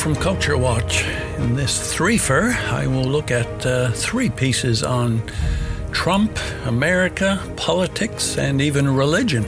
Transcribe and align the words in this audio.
from 0.00 0.16
Culture 0.16 0.56
Watch. 0.56 1.04
In 1.36 1.54
this 1.54 1.94
threefer, 1.94 2.54
I 2.72 2.86
will 2.86 3.04
look 3.04 3.30
at 3.30 3.66
uh, 3.66 3.90
three 3.90 4.30
pieces 4.30 4.82
on 4.82 5.22
Trump, 5.92 6.38
America, 6.64 7.38
politics, 7.56 8.38
and 8.38 8.62
even 8.62 8.88
religion. 8.88 9.44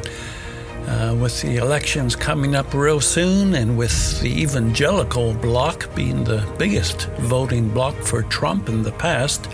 Uh, 0.87 1.17
with 1.19 1.41
the 1.41 1.57
elections 1.57 2.15
coming 2.15 2.55
up 2.55 2.75
real 2.75 3.01
soon, 3.01 3.55
and 3.55 3.79
with 3.79 4.21
the 4.21 4.43
evangelical 4.43 5.33
bloc 5.33 5.89
being 5.95 6.25
the 6.25 6.47
biggest 6.59 7.09
voting 7.21 7.71
bloc 7.71 7.95
for 7.95 8.23
Trump 8.25 8.69
in 8.69 8.83
the 8.83 8.93
past, 8.93 9.49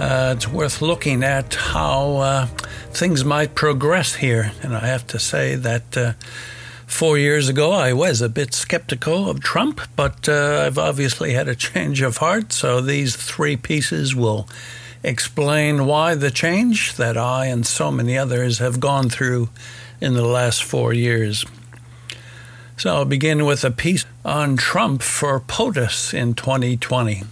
uh, 0.00 0.34
it's 0.36 0.48
worth 0.48 0.82
looking 0.82 1.22
at 1.22 1.54
how 1.54 2.16
uh, 2.16 2.46
things 2.90 3.24
might 3.24 3.54
progress 3.54 4.16
here. 4.16 4.50
And 4.64 4.74
I 4.74 4.86
have 4.86 5.06
to 5.08 5.20
say 5.20 5.54
that 5.54 5.96
uh, 5.96 6.12
four 6.86 7.18
years 7.18 7.48
ago 7.48 7.72
I 7.72 7.92
was 7.92 8.22
a 8.22 8.28
bit 8.28 8.54
skeptical 8.54 9.28
of 9.28 9.40
Trump, 9.40 9.80
but 9.96 10.28
uh, 10.28 10.64
I've 10.64 10.78
obviously 10.78 11.32
had 11.32 11.48
a 11.48 11.54
change 11.54 12.00
of 12.00 12.18
heart. 12.18 12.52
So 12.52 12.80
these 12.80 13.16
three 13.16 13.56
pieces 13.56 14.14
will 14.14 14.48
explain 15.02 15.86
why 15.86 16.14
the 16.14 16.30
change 16.30 16.94
that 16.96 17.16
I 17.16 17.46
and 17.46 17.66
so 17.66 17.90
many 17.90 18.16
others 18.16 18.58
have 18.58 18.80
gone 18.80 19.08
through 19.08 19.50
in 20.00 20.14
the 20.14 20.24
last 20.24 20.64
four 20.64 20.92
years. 20.92 21.44
So 22.76 22.94
I'll 22.94 23.04
begin 23.04 23.46
with 23.46 23.64
a 23.64 23.70
piece 23.70 24.04
on 24.24 24.56
Trump 24.56 25.02
for 25.02 25.40
POTUS 25.40 26.12
in 26.12 26.34
2020. 26.34 27.22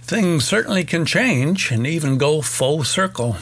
Things 0.00 0.44
certainly 0.44 0.84
can 0.84 1.04
change 1.04 1.70
and 1.70 1.86
even 1.86 2.16
go 2.16 2.40
full 2.40 2.84
circle. 2.84 3.36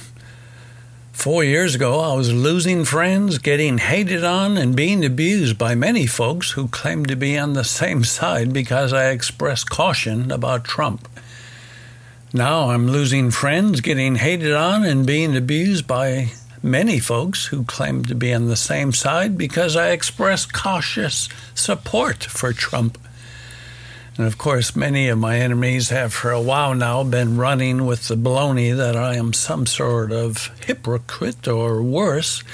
Four 1.14 1.42
years 1.44 1.74
ago, 1.74 2.00
I 2.00 2.12
was 2.14 2.34
losing 2.34 2.84
friends, 2.84 3.38
getting 3.38 3.78
hated 3.78 4.24
on, 4.24 4.58
and 4.58 4.76
being 4.76 5.02
abused 5.02 5.56
by 5.56 5.74
many 5.74 6.06
folks 6.06 6.50
who 6.50 6.68
claimed 6.68 7.08
to 7.08 7.16
be 7.16 7.38
on 7.38 7.54
the 7.54 7.64
same 7.64 8.04
side 8.04 8.52
because 8.52 8.92
I 8.92 9.08
expressed 9.08 9.70
caution 9.70 10.30
about 10.30 10.64
Trump. 10.64 11.08
Now 12.34 12.68
I'm 12.70 12.88
losing 12.88 13.30
friends, 13.30 13.80
getting 13.80 14.16
hated 14.16 14.52
on, 14.52 14.84
and 14.84 15.06
being 15.06 15.34
abused 15.34 15.86
by 15.86 16.32
many 16.62 16.98
folks 16.98 17.46
who 17.46 17.64
claim 17.64 18.04
to 18.04 18.14
be 18.14 18.34
on 18.34 18.48
the 18.48 18.56
same 18.56 18.92
side 18.92 19.38
because 19.38 19.76
I 19.76 19.92
express 19.92 20.44
cautious 20.44 21.30
support 21.54 22.24
for 22.24 22.52
Trump. 22.52 22.98
And 24.16 24.26
of 24.26 24.38
course, 24.38 24.76
many 24.76 25.08
of 25.08 25.18
my 25.18 25.38
enemies 25.38 25.88
have 25.88 26.14
for 26.14 26.30
a 26.30 26.40
while 26.40 26.74
now 26.74 27.02
been 27.02 27.36
running 27.36 27.84
with 27.84 28.06
the 28.06 28.16
baloney 28.16 28.76
that 28.76 28.96
I 28.96 29.16
am 29.16 29.32
some 29.32 29.66
sort 29.66 30.12
of 30.12 30.52
hypocrite 30.64 31.48
or 31.48 31.82
worse, 31.82 32.44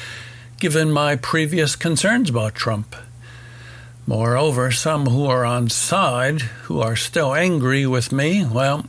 given 0.58 0.91
my 0.91 1.16
previous 1.16 1.77
concerns 1.77 2.31
about 2.31 2.55
Trump. 2.55 2.97
Moreover, 4.06 4.70
some 4.70 5.06
who 5.06 5.27
are 5.27 5.44
on 5.44 5.69
side, 5.69 6.41
who 6.41 6.81
are 6.81 6.97
still 6.97 7.34
angry 7.34 7.86
with 7.86 8.11
me, 8.11 8.47
well, 8.47 8.86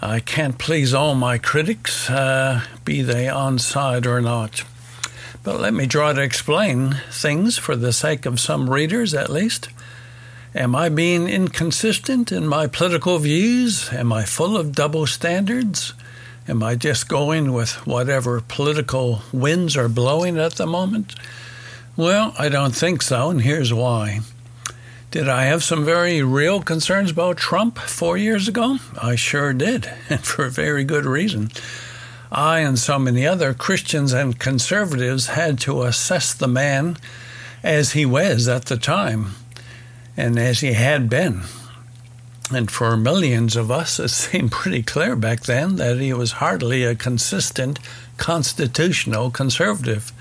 I 0.00 0.20
can't 0.20 0.58
please 0.58 0.94
all 0.94 1.14
my 1.14 1.36
critics, 1.36 2.08
uh, 2.08 2.62
be 2.86 3.02
they 3.02 3.28
on 3.28 3.58
side 3.58 4.06
or 4.06 4.22
not. 4.22 4.64
But 5.42 5.60
let 5.60 5.74
me 5.74 5.86
try 5.86 6.14
to 6.14 6.22
explain 6.22 6.96
things 7.10 7.58
for 7.58 7.76
the 7.76 7.92
sake 7.92 8.24
of 8.24 8.40
some 8.40 8.70
readers 8.70 9.12
at 9.12 9.30
least. 9.30 9.68
Am 10.56 10.74
I 10.74 10.88
being 10.88 11.28
inconsistent 11.28 12.32
in 12.32 12.48
my 12.48 12.66
political 12.66 13.18
views? 13.18 13.92
Am 13.92 14.10
I 14.10 14.24
full 14.24 14.56
of 14.56 14.72
double 14.72 15.06
standards? 15.06 15.92
Am 16.48 16.62
I 16.62 16.76
just 16.76 17.10
going 17.10 17.52
with 17.52 17.86
whatever 17.86 18.40
political 18.40 19.20
winds 19.34 19.76
are 19.76 19.90
blowing 19.90 20.38
at 20.38 20.54
the 20.54 20.66
moment? 20.66 21.14
Well, 21.94 22.34
I 22.38 22.48
don't 22.48 22.74
think 22.74 23.02
so, 23.02 23.28
and 23.28 23.42
here's 23.42 23.74
why. 23.74 24.20
Did 25.10 25.28
I 25.28 25.44
have 25.44 25.62
some 25.62 25.84
very 25.84 26.22
real 26.22 26.62
concerns 26.62 27.10
about 27.10 27.36
Trump 27.36 27.76
four 27.76 28.16
years 28.16 28.48
ago? 28.48 28.78
I 28.96 29.14
sure 29.14 29.52
did, 29.52 29.92
and 30.08 30.24
for 30.24 30.46
a 30.46 30.50
very 30.50 30.84
good 30.84 31.04
reason. 31.04 31.50
I 32.32 32.60
and 32.60 32.78
so 32.78 32.98
many 32.98 33.26
other 33.26 33.52
Christians 33.52 34.14
and 34.14 34.38
conservatives 34.38 35.26
had 35.26 35.60
to 35.60 35.82
assess 35.82 36.32
the 36.32 36.48
man 36.48 36.96
as 37.62 37.92
he 37.92 38.06
was 38.06 38.48
at 38.48 38.64
the 38.64 38.78
time 38.78 39.34
and 40.16 40.38
as 40.38 40.60
he 40.60 40.72
had 40.72 41.08
been. 41.08 41.42
And 42.52 42.70
for 42.70 42.96
millions 42.96 43.56
of 43.56 43.70
us, 43.70 43.98
it 43.98 44.08
seemed 44.08 44.52
pretty 44.52 44.82
clear 44.82 45.16
back 45.16 45.42
then 45.42 45.76
that 45.76 45.98
he 45.98 46.12
was 46.12 46.32
hardly 46.32 46.84
a 46.84 46.94
consistent 46.94 47.78
constitutional 48.16 49.30
conservative. 49.30 50.12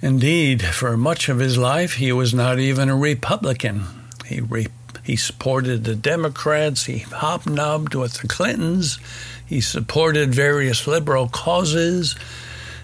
Indeed, 0.00 0.62
for 0.62 0.96
much 0.96 1.28
of 1.28 1.40
his 1.40 1.58
life, 1.58 1.94
he 1.94 2.12
was 2.12 2.32
not 2.32 2.60
even 2.60 2.88
a 2.88 2.96
Republican. 2.96 3.84
He, 4.26 4.40
re- 4.40 4.68
he 5.02 5.16
supported 5.16 5.82
the 5.82 5.96
Democrats, 5.96 6.84
he 6.84 6.98
hobnobbed 6.98 7.96
with 7.96 8.14
the 8.20 8.28
Clintons, 8.28 9.00
he 9.44 9.60
supported 9.60 10.32
various 10.32 10.86
liberal 10.86 11.28
causes 11.28 12.14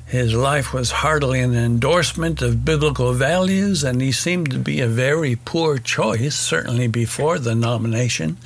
his 0.07 0.35
life 0.35 0.73
was 0.73 0.91
hardly 0.91 1.41
an 1.41 1.55
endorsement 1.55 2.43
of 2.43 2.65
biblical 2.65 3.15
values, 3.15 3.83
and 3.83 4.01
he 4.01 4.13
seemed 4.13 4.51
to 4.51 4.59
be 4.59 4.81
a 4.81 4.87
very 4.87 5.35
poor 5.35 5.79
choice, 5.79 6.35
certainly 6.35 6.87
before 6.87 7.39
the 7.39 7.55
nomination, 7.55 8.37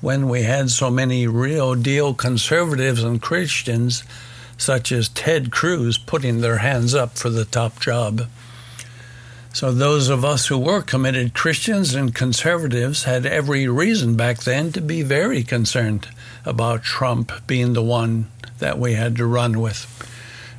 when 0.00 0.28
we 0.28 0.42
had 0.42 0.70
so 0.70 0.90
many 0.90 1.26
real 1.26 1.74
deal 1.74 2.14
conservatives 2.14 3.02
and 3.02 3.20
Christians, 3.20 4.04
such 4.56 4.92
as 4.92 5.08
Ted 5.08 5.50
Cruz, 5.50 5.98
putting 5.98 6.40
their 6.40 6.58
hands 6.58 6.94
up 6.94 7.18
for 7.18 7.28
the 7.28 7.44
top 7.44 7.80
job. 7.80 8.26
So, 9.52 9.72
those 9.72 10.08
of 10.08 10.24
us 10.24 10.46
who 10.46 10.58
were 10.58 10.80
committed 10.80 11.34
Christians 11.34 11.92
and 11.92 12.14
conservatives 12.14 13.02
had 13.02 13.26
every 13.26 13.66
reason 13.66 14.16
back 14.16 14.44
then 14.44 14.70
to 14.72 14.80
be 14.80 15.02
very 15.02 15.42
concerned 15.42 16.08
about 16.44 16.84
Trump 16.84 17.32
being 17.48 17.72
the 17.72 17.82
one 17.82 18.28
that 18.60 18.78
we 18.78 18.94
had 18.94 19.16
to 19.16 19.26
run 19.26 19.60
with. 19.60 19.86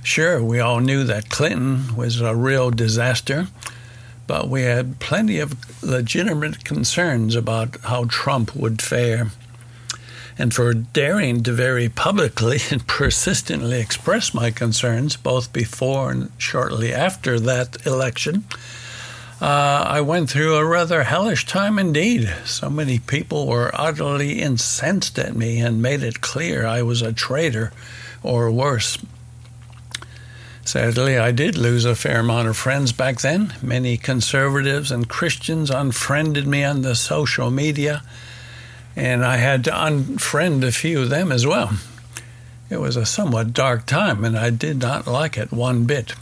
Sure, 0.03 0.43
we 0.43 0.59
all 0.59 0.79
knew 0.79 1.03
that 1.03 1.29
Clinton 1.29 1.95
was 1.95 2.21
a 2.21 2.35
real 2.35 2.71
disaster, 2.71 3.47
but 4.25 4.49
we 4.49 4.63
had 4.63 4.99
plenty 4.99 5.39
of 5.39 5.83
legitimate 5.83 6.65
concerns 6.65 7.35
about 7.35 7.79
how 7.81 8.05
Trump 8.05 8.55
would 8.55 8.81
fare. 8.81 9.27
And 10.39 10.53
for 10.53 10.73
daring 10.73 11.43
to 11.43 11.51
very 11.51 11.87
publicly 11.87 12.59
and 12.71 12.85
persistently 12.87 13.79
express 13.79 14.33
my 14.33 14.49
concerns, 14.49 15.15
both 15.17 15.53
before 15.53 16.11
and 16.11 16.31
shortly 16.37 16.91
after 16.91 17.39
that 17.39 17.85
election, 17.85 18.45
uh, 19.39 19.85
I 19.87 20.01
went 20.01 20.29
through 20.29 20.55
a 20.55 20.65
rather 20.65 21.03
hellish 21.03 21.45
time 21.45 21.77
indeed. 21.77 22.31
So 22.45 22.69
many 22.69 22.99
people 22.99 23.47
were 23.47 23.71
utterly 23.73 24.39
incensed 24.39 25.19
at 25.19 25.35
me 25.35 25.59
and 25.59 25.81
made 25.81 26.03
it 26.03 26.21
clear 26.21 26.65
I 26.65 26.81
was 26.81 27.01
a 27.01 27.13
traitor 27.13 27.71
or 28.23 28.51
worse. 28.51 28.97
Sadly, 30.63 31.17
I 31.17 31.31
did 31.31 31.57
lose 31.57 31.85
a 31.85 31.95
fair 31.95 32.19
amount 32.19 32.47
of 32.47 32.55
friends 32.55 32.91
back 32.91 33.19
then. 33.21 33.53
Many 33.61 33.97
conservatives 33.97 34.91
and 34.91 35.09
Christians 35.09 35.69
unfriended 35.69 36.47
me 36.47 36.63
on 36.63 36.83
the 36.83 36.95
social 36.95 37.49
media, 37.49 38.03
and 38.95 39.25
I 39.25 39.37
had 39.37 39.63
to 39.65 39.71
unfriend 39.71 40.63
a 40.63 40.71
few 40.71 41.01
of 41.01 41.09
them 41.09 41.31
as 41.31 41.47
well. 41.47 41.71
It 42.69 42.79
was 42.79 42.95
a 42.95 43.05
somewhat 43.05 43.53
dark 43.53 43.85
time, 43.85 44.23
and 44.23 44.37
I 44.37 44.49
did 44.49 44.77
not 44.79 45.07
like 45.07 45.37
it 45.37 45.51
one 45.51 45.85
bit. 45.85 46.13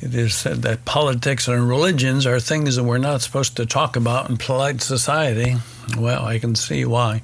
It 0.00 0.14
is 0.14 0.34
said 0.34 0.62
that 0.62 0.84
politics 0.84 1.46
and 1.46 1.68
religions 1.68 2.26
are 2.26 2.40
things 2.40 2.76
that 2.76 2.84
we're 2.84 2.98
not 2.98 3.22
supposed 3.22 3.56
to 3.56 3.66
talk 3.66 3.94
about 3.94 4.30
in 4.30 4.36
polite 4.36 4.80
society. 4.80 5.56
Well, 5.98 6.24
I 6.24 6.38
can 6.38 6.54
see 6.54 6.84
why. 6.84 7.22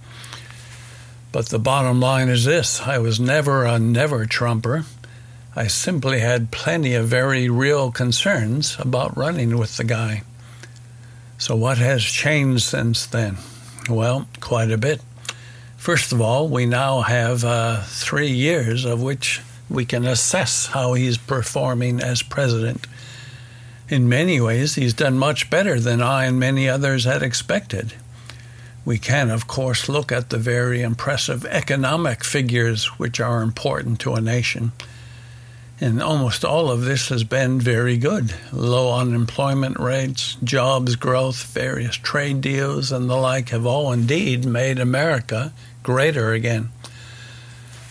But 1.32 1.48
the 1.48 1.58
bottom 1.58 2.00
line 2.00 2.28
is 2.28 2.44
this 2.44 2.82
I 2.82 2.98
was 2.98 3.18
never 3.18 3.64
a 3.64 3.78
never 3.78 4.26
Trumper. 4.26 4.84
I 5.58 5.66
simply 5.66 6.20
had 6.20 6.52
plenty 6.52 6.94
of 6.94 7.08
very 7.08 7.50
real 7.50 7.90
concerns 7.90 8.76
about 8.78 9.16
running 9.16 9.58
with 9.58 9.76
the 9.76 9.82
guy. 9.82 10.22
So, 11.36 11.56
what 11.56 11.78
has 11.78 12.04
changed 12.04 12.62
since 12.62 13.04
then? 13.04 13.38
Well, 13.90 14.28
quite 14.38 14.70
a 14.70 14.78
bit. 14.78 15.00
First 15.76 16.12
of 16.12 16.20
all, 16.20 16.48
we 16.48 16.64
now 16.64 17.00
have 17.00 17.44
uh, 17.44 17.82
three 17.82 18.30
years 18.30 18.84
of 18.84 19.02
which 19.02 19.40
we 19.68 19.84
can 19.84 20.04
assess 20.04 20.66
how 20.66 20.92
he's 20.92 21.18
performing 21.18 22.00
as 22.00 22.22
president. 22.22 22.86
In 23.88 24.08
many 24.08 24.40
ways, 24.40 24.76
he's 24.76 24.94
done 24.94 25.18
much 25.18 25.50
better 25.50 25.80
than 25.80 26.00
I 26.00 26.26
and 26.26 26.38
many 26.38 26.68
others 26.68 27.02
had 27.02 27.24
expected. 27.24 27.94
We 28.84 28.96
can, 28.96 29.28
of 29.28 29.48
course, 29.48 29.88
look 29.88 30.12
at 30.12 30.30
the 30.30 30.38
very 30.38 30.82
impressive 30.82 31.44
economic 31.46 32.22
figures 32.22 32.86
which 33.00 33.18
are 33.18 33.42
important 33.42 33.98
to 34.02 34.14
a 34.14 34.20
nation. 34.20 34.70
And 35.80 36.02
almost 36.02 36.44
all 36.44 36.70
of 36.70 36.84
this 36.84 37.08
has 37.08 37.24
been 37.24 37.60
very 37.60 37.96
good. 37.96 38.34
Low 38.52 38.98
unemployment 38.98 39.78
rates, 39.78 40.36
jobs 40.42 40.96
growth, 40.96 41.44
various 41.54 41.96
trade 41.96 42.40
deals, 42.40 42.90
and 42.90 43.08
the 43.08 43.16
like 43.16 43.50
have 43.50 43.64
all 43.64 43.92
indeed 43.92 44.44
made 44.44 44.80
America 44.80 45.52
greater 45.82 46.32
again. 46.32 46.70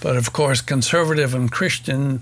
But 0.01 0.18
of 0.18 0.34
course, 0.34 0.62
conservative 0.62 1.34
and 1.34 1.51
Christian 1.51 2.22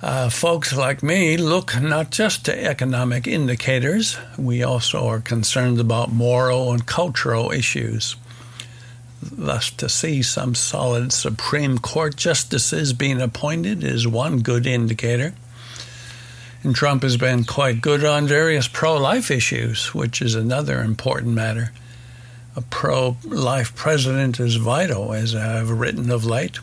Uh, 0.00 0.30
folks 0.30 0.72
like 0.72 1.02
me 1.02 1.36
look 1.36 1.74
not 1.80 2.12
just 2.12 2.44
to 2.44 2.64
economic 2.70 3.26
indicators, 3.26 4.16
we 4.36 4.62
also 4.62 5.08
are 5.08 5.20
concerned 5.20 5.80
about 5.80 6.12
moral 6.12 6.70
and 6.72 6.86
cultural 6.86 7.50
issues. 7.50 8.14
Thus, 9.20 9.70
to 9.72 9.88
see 9.88 10.22
some 10.22 10.54
solid 10.54 11.12
Supreme 11.12 11.78
Court 11.78 12.16
justices 12.16 12.92
being 12.92 13.20
appointed 13.20 13.82
is 13.82 14.06
one 14.06 14.40
good 14.40 14.66
indicator. 14.66 15.34
And 16.62 16.74
Trump 16.74 17.02
has 17.02 17.16
been 17.16 17.44
quite 17.44 17.80
good 17.80 18.04
on 18.04 18.26
various 18.26 18.68
pro 18.68 18.96
life 18.96 19.30
issues, 19.30 19.94
which 19.94 20.22
is 20.22 20.34
another 20.34 20.82
important 20.82 21.34
matter. 21.34 21.72
A 22.56 22.60
pro 22.62 23.16
life 23.24 23.74
president 23.74 24.40
is 24.40 24.56
vital, 24.56 25.12
as 25.12 25.34
I 25.34 25.44
have 25.44 25.70
written 25.70 26.10
of 26.10 26.24
late. 26.24 26.58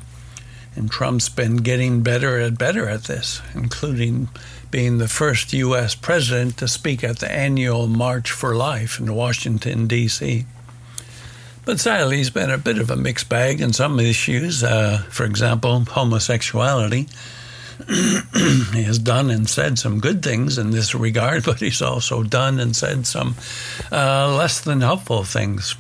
And 0.76 0.92
Trump's 0.92 1.30
been 1.30 1.58
getting 1.58 2.04
better 2.04 2.38
and 2.38 2.58
better 2.58 2.90
at 2.90 3.06
this, 3.06 3.42
including 3.54 4.28
being 4.72 4.98
the 4.98 5.08
first 5.08 5.54
U.S. 5.54 5.96
president 5.96 6.58
to 6.58 6.68
speak 6.68 7.02
at 7.02 7.20
the 7.20 7.32
annual 7.32 7.88
March 7.88 8.32
for 8.32 8.56
Life 8.56 9.00
in 9.00 9.14
Washington, 9.14 9.88
D.C. 9.88 10.46
But 11.66 11.80
sadly, 11.80 12.18
he's 12.18 12.30
been 12.30 12.52
a 12.52 12.60
bit 12.60 12.78
of 12.78 12.92
a 12.92 12.96
mixed 12.96 13.28
bag 13.28 13.60
in 13.60 13.74
some 13.74 14.00
issues. 14.00 14.64
Uh, 14.64 15.04
for 15.10 15.26
example, 15.26 15.80
homosexuality. 15.80 17.08
he 18.74 18.84
has 18.84 19.00
done 19.00 19.30
and 19.30 19.50
said 19.50 19.78
some 19.78 20.00
good 20.00 20.24
things 20.24 20.58
in 20.58 20.72
this 20.72 20.96
regard, 20.96 21.44
but 21.46 21.60
he's 21.60 21.82
also 21.82 22.24
done 22.24 22.60
and 22.60 22.76
said 22.76 23.08
some 23.08 23.36
uh, 23.92 24.34
less 24.38 24.62
than 24.62 24.82
helpful 24.82 25.24
things. 25.24 25.76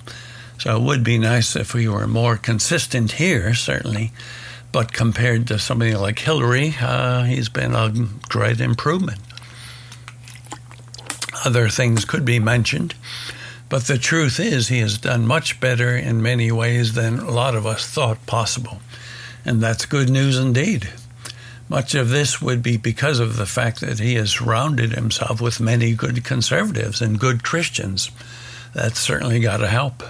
So 0.57 0.75
it 0.75 0.81
would 0.81 1.03
be 1.03 1.19
nice 1.19 1.55
if 1.55 1.73
we 1.73 1.87
were 1.87 2.07
more 2.07 2.37
consistent 2.37 3.13
here, 3.13 3.53
certainly. 3.53 4.11
But 4.71 4.91
compared 4.91 5.47
to 5.47 5.59
somebody 5.59 5.95
like 5.95 6.19
Hillary, 6.19 6.75
uh, 6.81 7.23
he's 7.23 7.49
been 7.49 7.75
a 7.75 7.93
great 8.27 8.59
improvement. 8.59 9.19
Other 11.45 11.69
things 11.69 12.05
could 12.05 12.25
be 12.25 12.39
mentioned. 12.39 12.95
But 13.75 13.87
the 13.87 13.97
truth 13.97 14.39
is, 14.39 14.69
he 14.69 14.79
has 14.79 14.97
done 14.97 15.27
much 15.27 15.59
better 15.59 15.97
in 15.97 16.21
many 16.21 16.49
ways 16.49 16.93
than 16.93 17.19
a 17.19 17.29
lot 17.29 17.55
of 17.55 17.67
us 17.67 17.85
thought 17.85 18.25
possible. 18.25 18.79
And 19.43 19.59
that's 19.59 19.85
good 19.85 20.09
news 20.09 20.37
indeed. 20.37 20.87
Much 21.67 21.93
of 21.93 22.07
this 22.07 22.41
would 22.41 22.63
be 22.63 22.77
because 22.77 23.19
of 23.19 23.35
the 23.35 23.45
fact 23.45 23.81
that 23.81 23.99
he 23.99 24.13
has 24.15 24.31
surrounded 24.31 24.93
himself 24.93 25.41
with 25.41 25.59
many 25.59 25.93
good 25.93 26.23
conservatives 26.23 27.01
and 27.01 27.19
good 27.19 27.43
Christians. 27.43 28.11
That's 28.73 28.97
certainly 28.97 29.41
got 29.41 29.57
to 29.57 29.67
help. 29.67 30.03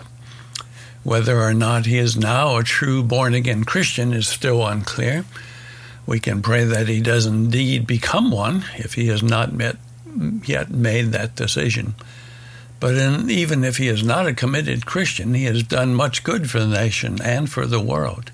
Whether 1.01 1.41
or 1.41 1.55
not 1.55 1.87
he 1.87 1.97
is 1.97 2.15
now 2.15 2.57
a 2.57 2.63
true 2.63 3.01
born 3.01 3.33
again 3.33 3.63
Christian 3.63 4.13
is 4.13 4.27
still 4.27 4.63
unclear. 4.63 5.25
We 6.05 6.19
can 6.19 6.43
pray 6.43 6.65
that 6.65 6.87
he 6.87 7.01
does 7.01 7.25
indeed 7.25 7.87
become 7.87 8.29
one 8.29 8.63
if 8.75 8.93
he 8.93 9.07
has 9.07 9.23
not 9.23 9.53
met, 9.53 9.77
yet 10.43 10.69
made 10.69 11.13
that 11.13 11.35
decision. 11.35 11.95
But 12.79 12.95
in, 12.95 13.29
even 13.29 13.63
if 13.63 13.77
he 13.77 13.87
is 13.87 14.03
not 14.03 14.27
a 14.27 14.33
committed 14.33 14.85
Christian, 14.85 15.33
he 15.33 15.45
has 15.45 15.63
done 15.63 15.95
much 15.95 16.23
good 16.23 16.49
for 16.49 16.59
the 16.59 16.67
nation 16.67 17.21
and 17.21 17.49
for 17.49 17.65
the 17.65 17.79
world. 17.79 18.31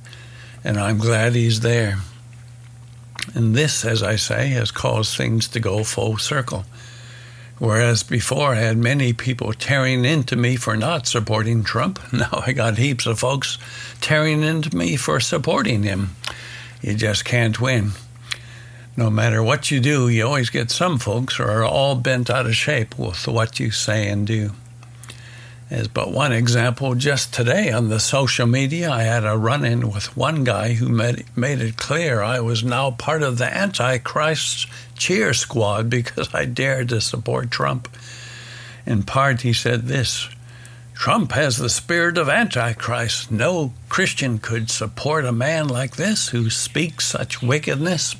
And 0.63 0.79
I'm 0.79 0.97
glad 0.97 1.33
he's 1.33 1.61
there. 1.61 1.99
And 3.33 3.55
this, 3.55 3.85
as 3.85 4.01
I 4.01 4.15
say, 4.15 4.47
has 4.49 4.71
caused 4.71 5.15
things 5.15 5.47
to 5.49 5.59
go 5.59 5.83
full 5.83 6.17
circle. 6.17 6.65
Whereas 7.59 8.01
before 8.01 8.53
I 8.53 8.59
had 8.59 8.77
many 8.77 9.13
people 9.13 9.53
tearing 9.53 10.03
into 10.03 10.35
me 10.35 10.55
for 10.55 10.75
not 10.75 11.05
supporting 11.05 11.63
Trump, 11.63 11.99
now 12.13 12.43
I 12.45 12.53
got 12.53 12.77
heaps 12.77 13.05
of 13.05 13.19
folks 13.19 13.59
tearing 14.01 14.41
into 14.41 14.75
me 14.75 14.95
for 14.95 15.19
supporting 15.19 15.83
him. 15.83 16.15
You 16.81 16.95
just 16.95 17.23
can't 17.23 17.61
win 17.61 17.91
no 18.97 19.09
matter 19.09 19.41
what 19.41 19.71
you 19.71 19.79
do, 19.79 20.09
you 20.09 20.25
always 20.25 20.49
get 20.49 20.69
some 20.69 20.99
folks 20.99 21.35
who 21.37 21.43
are 21.43 21.63
all 21.63 21.95
bent 21.95 22.29
out 22.29 22.45
of 22.45 22.55
shape 22.55 22.97
with 22.97 23.27
what 23.27 23.59
you 23.59 23.71
say 23.71 24.09
and 24.09 24.27
do. 24.27 24.51
As 25.69 25.87
but 25.87 26.11
one 26.11 26.33
example, 26.33 26.95
just 26.95 27.33
today 27.33 27.71
on 27.71 27.87
the 27.87 28.01
social 28.01 28.45
media, 28.45 28.91
I 28.91 29.03
had 29.03 29.23
a 29.23 29.37
run 29.37 29.63
in 29.63 29.89
with 29.89 30.17
one 30.17 30.43
guy 30.43 30.73
who 30.73 30.89
made, 30.89 31.23
made 31.33 31.61
it 31.61 31.77
clear 31.77 32.21
I 32.21 32.41
was 32.41 32.61
now 32.61 32.91
part 32.91 33.23
of 33.23 33.37
the 33.37 33.45
Antichrist 33.45 34.67
cheer 34.97 35.33
squad 35.33 35.89
because 35.89 36.33
I 36.33 36.43
dared 36.43 36.89
to 36.89 36.99
support 36.99 37.51
Trump. 37.51 37.87
In 38.85 39.03
part, 39.03 39.41
he 39.41 39.53
said 39.53 39.83
this 39.83 40.27
Trump 40.93 41.31
has 41.31 41.57
the 41.57 41.69
spirit 41.69 42.17
of 42.17 42.27
Antichrist. 42.27 43.31
No 43.31 43.71
Christian 43.87 44.39
could 44.39 44.69
support 44.69 45.23
a 45.23 45.31
man 45.31 45.69
like 45.69 45.95
this 45.95 46.27
who 46.27 46.49
speaks 46.49 47.07
such 47.07 47.41
wickedness. 47.41 48.15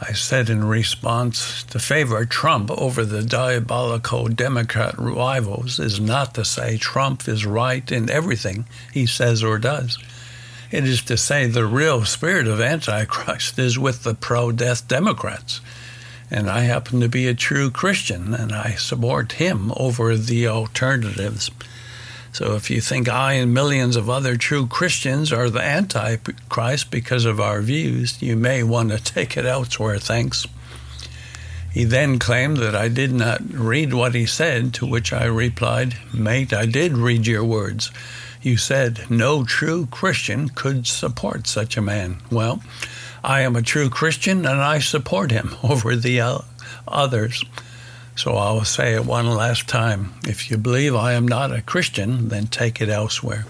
I 0.00 0.12
said 0.12 0.50
in 0.50 0.64
response, 0.64 1.62
to 1.64 1.78
favor 1.78 2.24
Trump 2.24 2.70
over 2.72 3.04
the 3.04 3.22
diabolical 3.22 4.26
Democrat 4.26 4.94
rivals 4.98 5.78
is 5.78 6.00
not 6.00 6.34
to 6.34 6.44
say 6.44 6.76
Trump 6.76 7.28
is 7.28 7.46
right 7.46 7.90
in 7.90 8.10
everything 8.10 8.66
he 8.92 9.06
says 9.06 9.42
or 9.42 9.58
does. 9.58 9.98
It 10.70 10.84
is 10.84 11.02
to 11.02 11.16
say 11.16 11.46
the 11.46 11.66
real 11.66 12.04
spirit 12.04 12.48
of 12.48 12.60
Antichrist 12.60 13.58
is 13.58 13.78
with 13.78 14.02
the 14.02 14.14
pro 14.14 14.50
death 14.50 14.88
Democrats. 14.88 15.60
And 16.30 16.50
I 16.50 16.62
happen 16.62 17.00
to 17.00 17.08
be 17.08 17.28
a 17.28 17.34
true 17.34 17.70
Christian, 17.70 18.34
and 18.34 18.52
I 18.52 18.72
support 18.72 19.32
him 19.32 19.72
over 19.76 20.16
the 20.16 20.48
alternatives. 20.48 21.50
So 22.34 22.56
if 22.56 22.68
you 22.68 22.80
think 22.80 23.08
I 23.08 23.34
and 23.34 23.54
millions 23.54 23.94
of 23.94 24.10
other 24.10 24.36
true 24.36 24.66
Christians 24.66 25.32
are 25.32 25.48
the 25.48 25.62
Antichrist 25.62 26.90
because 26.90 27.24
of 27.26 27.38
our 27.38 27.60
views, 27.60 28.20
you 28.20 28.34
may 28.34 28.64
want 28.64 28.90
to 28.90 28.98
take 28.98 29.36
it 29.36 29.46
elsewhere, 29.46 30.00
thanks. 30.00 30.44
He 31.72 31.84
then 31.84 32.18
claimed 32.18 32.56
that 32.56 32.74
I 32.74 32.88
did 32.88 33.12
not 33.12 33.40
read 33.52 33.94
what 33.94 34.16
he 34.16 34.26
said, 34.26 34.74
to 34.74 34.86
which 34.86 35.12
I 35.12 35.26
replied, 35.26 35.94
Mate, 36.12 36.52
I 36.52 36.66
did 36.66 36.98
read 36.98 37.24
your 37.24 37.44
words. 37.44 37.92
You 38.42 38.56
said 38.56 39.08
no 39.08 39.44
true 39.44 39.86
Christian 39.86 40.48
could 40.48 40.88
support 40.88 41.46
such 41.46 41.76
a 41.76 41.82
man. 41.82 42.16
Well, 42.32 42.60
I 43.22 43.42
am 43.42 43.54
a 43.54 43.62
true 43.62 43.88
Christian 43.88 44.44
and 44.44 44.60
I 44.60 44.80
support 44.80 45.30
him 45.30 45.54
over 45.62 45.94
the 45.94 46.42
others. 46.88 47.44
So 48.16 48.36
I'll 48.36 48.64
say 48.64 48.94
it 48.94 49.04
one 49.04 49.28
last 49.28 49.68
time. 49.68 50.14
If 50.26 50.50
you 50.50 50.56
believe 50.56 50.94
I 50.94 51.14
am 51.14 51.26
not 51.26 51.52
a 51.52 51.62
Christian, 51.62 52.28
then 52.28 52.46
take 52.46 52.80
it 52.80 52.88
elsewhere. 52.88 53.46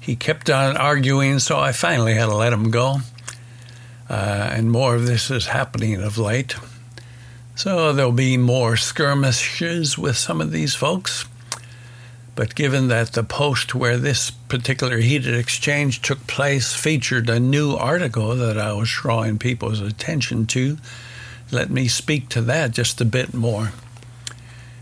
He 0.00 0.16
kept 0.16 0.48
on 0.48 0.76
arguing, 0.76 1.40
so 1.40 1.58
I 1.58 1.72
finally 1.72 2.14
had 2.14 2.26
to 2.26 2.34
let 2.34 2.52
him 2.52 2.70
go. 2.70 2.98
Uh, 4.08 4.50
and 4.52 4.70
more 4.70 4.94
of 4.94 5.06
this 5.06 5.30
is 5.30 5.46
happening 5.46 6.00
of 6.00 6.16
late. 6.16 6.54
So 7.54 7.92
there'll 7.92 8.12
be 8.12 8.36
more 8.36 8.76
skirmishes 8.76 9.98
with 9.98 10.16
some 10.16 10.40
of 10.40 10.52
these 10.52 10.74
folks. 10.74 11.26
But 12.34 12.54
given 12.54 12.88
that 12.88 13.12
the 13.12 13.22
post 13.22 13.74
where 13.74 13.98
this 13.98 14.30
particular 14.30 14.98
heated 14.98 15.34
exchange 15.34 16.00
took 16.00 16.26
place 16.26 16.72
featured 16.72 17.28
a 17.28 17.38
new 17.38 17.74
article 17.74 18.34
that 18.36 18.56
I 18.56 18.72
was 18.72 18.88
drawing 18.88 19.38
people's 19.38 19.80
attention 19.80 20.46
to, 20.46 20.78
let 21.52 21.70
me 21.70 21.88
speak 21.88 22.28
to 22.30 22.42
that 22.42 22.72
just 22.72 23.00
a 23.00 23.04
bit 23.04 23.34
more. 23.34 23.72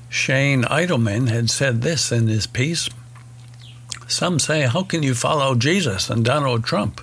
Shane 0.08 0.64
Idleman 0.64 1.28
had 1.28 1.50
said 1.50 1.82
this 1.82 2.10
in 2.10 2.28
his 2.28 2.46
piece. 2.46 2.88
Some 4.06 4.38
say, 4.38 4.62
How 4.62 4.82
can 4.82 5.02
you 5.02 5.14
follow 5.14 5.54
Jesus 5.54 6.08
and 6.08 6.25
Donald 6.25 6.64
Trump? 6.64 7.00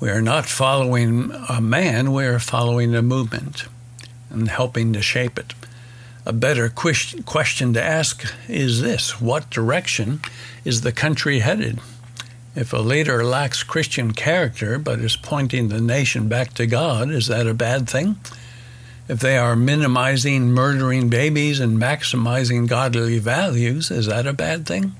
We 0.00 0.10
are 0.10 0.22
not 0.22 0.46
following 0.46 1.32
a 1.48 1.60
man, 1.60 2.12
we 2.12 2.24
are 2.24 2.38
following 2.38 2.94
a 2.94 3.02
movement 3.02 3.64
and 4.30 4.48
helping 4.48 4.92
to 4.92 5.02
shape 5.02 5.38
it. 5.38 5.54
A 6.24 6.32
better 6.32 6.68
question 6.68 7.72
to 7.72 7.82
ask 7.82 8.32
is 8.48 8.80
this 8.80 9.20
What 9.20 9.50
direction 9.50 10.20
is 10.64 10.82
the 10.82 10.92
country 10.92 11.40
headed? 11.40 11.80
If 12.54 12.72
a 12.72 12.78
leader 12.78 13.24
lacks 13.24 13.62
Christian 13.62 14.12
character 14.12 14.78
but 14.78 15.00
is 15.00 15.16
pointing 15.16 15.68
the 15.68 15.80
nation 15.80 16.28
back 16.28 16.54
to 16.54 16.66
God, 16.66 17.10
is 17.10 17.28
that 17.28 17.46
a 17.46 17.54
bad 17.54 17.88
thing? 17.88 18.16
If 19.08 19.20
they 19.20 19.38
are 19.38 19.56
minimizing 19.56 20.52
murdering 20.52 21.08
babies 21.08 21.60
and 21.60 21.78
maximizing 21.78 22.68
godly 22.68 23.18
values, 23.18 23.90
is 23.90 24.06
that 24.06 24.26
a 24.26 24.34
bad 24.34 24.66
thing? 24.66 24.94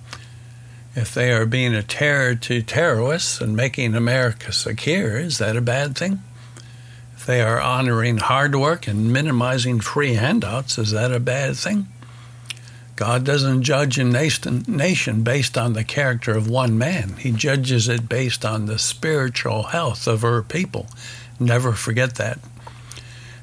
If 0.96 1.12
they 1.12 1.30
are 1.30 1.44
being 1.44 1.74
a 1.74 1.82
terror 1.82 2.34
to 2.34 2.62
terrorists 2.62 3.40
and 3.40 3.54
making 3.54 3.94
America 3.94 4.50
secure, 4.50 5.18
is 5.18 5.36
that 5.38 5.56
a 5.56 5.60
bad 5.60 5.96
thing? 5.96 6.22
If 7.14 7.26
they 7.26 7.42
are 7.42 7.60
honoring 7.60 8.16
hard 8.16 8.56
work 8.56 8.88
and 8.88 9.12
minimizing 9.12 9.80
free 9.80 10.14
handouts, 10.14 10.78
is 10.78 10.92
that 10.92 11.12
a 11.12 11.20
bad 11.20 11.56
thing? 11.56 11.88
God 12.96 13.24
doesn't 13.24 13.62
judge 13.62 13.98
a 13.98 14.04
nation, 14.04 15.22
based 15.22 15.58
on 15.58 15.74
the 15.74 15.84
character 15.84 16.32
of 16.32 16.48
one 16.48 16.78
man. 16.78 17.14
He 17.18 17.30
judges 17.30 17.88
it 17.88 18.08
based 18.08 18.44
on 18.44 18.66
the 18.66 18.78
spiritual 18.78 19.64
health 19.64 20.08
of 20.08 20.22
her 20.22 20.42
people. 20.42 20.88
Never 21.38 21.74
forget 21.74 22.14
that. 22.16 22.40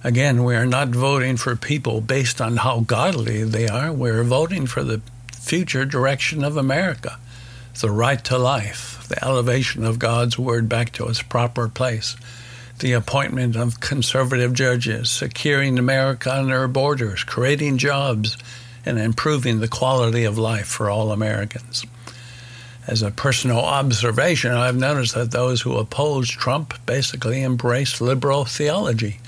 Again, 0.06 0.44
we 0.44 0.56
are 0.56 0.68
not 0.68 0.90
voting 0.90 1.36
for 1.36 1.56
people 1.56 2.00
based 2.00 2.40
on 2.40 2.58
how 2.58 2.82
godly 2.82 3.44
they 3.44 3.68
are. 3.68 3.92
We're 3.92 4.24
voting 4.24 4.68
for 4.68 4.84
the 4.84 5.02
future 5.34 5.84
direction 5.84 6.44
of 6.44 6.58
America, 6.58 7.18
the 7.82 7.90
right 7.90 8.24
to 8.26 8.38
life, 8.38 9.04
the 9.10 9.26
elevation 9.26 9.84
of 9.84 9.98
God's 9.98 10.38
word 10.38 10.70
back 10.70 10.92
to 10.92 11.08
its 11.08 11.24
proper 11.24 11.68
place, 11.68 12.16
the 12.78 12.92
appointment 12.92 13.56
of 13.56 13.80
conservative 13.80 14.54
judges, 14.54 15.10
securing 15.10 15.80
America 15.80 16.32
and 16.32 16.54
our 16.54 16.68
borders, 16.68 17.24
creating 17.24 17.80
jobs, 17.80 18.38
and 18.86 19.00
improving 19.00 19.60
the 19.60 19.68
quality 19.68 20.24
of 20.24 20.38
life 20.38 20.68
for 20.68 20.88
all 20.88 21.12
Americans. 21.12 21.84
As 22.86 23.02
a 23.02 23.10
personal 23.10 23.58
observation, 23.58 24.52
I've 24.52 24.78
noticed 24.78 25.16
that 25.16 25.32
those 25.32 25.62
who 25.62 25.78
oppose 25.78 26.30
Trump 26.30 26.76
basically 26.86 27.42
embrace 27.42 28.00
liberal 28.00 28.46
theology. 28.46 29.20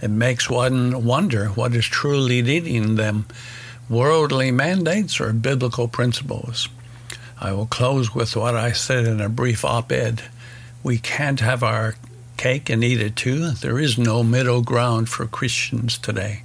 It 0.00 0.10
makes 0.10 0.48
one 0.48 1.04
wonder 1.04 1.46
what 1.48 1.74
is 1.74 1.86
truly 1.86 2.42
leading 2.42 2.94
them 2.94 3.26
worldly 3.88 4.50
mandates 4.50 5.20
or 5.20 5.32
biblical 5.32 5.88
principles. 5.88 6.68
I 7.40 7.52
will 7.52 7.66
close 7.66 8.14
with 8.14 8.36
what 8.36 8.54
I 8.54 8.72
said 8.72 9.06
in 9.06 9.20
a 9.20 9.28
brief 9.28 9.64
op 9.64 9.90
ed. 9.92 10.22
We 10.82 10.98
can't 10.98 11.40
have 11.40 11.62
our 11.62 11.96
cake 12.36 12.70
and 12.70 12.84
eat 12.84 13.00
it 13.00 13.16
too. 13.16 13.50
There 13.50 13.78
is 13.78 13.98
no 13.98 14.22
middle 14.22 14.62
ground 14.62 15.08
for 15.08 15.26
Christians 15.26 15.98
today. 15.98 16.44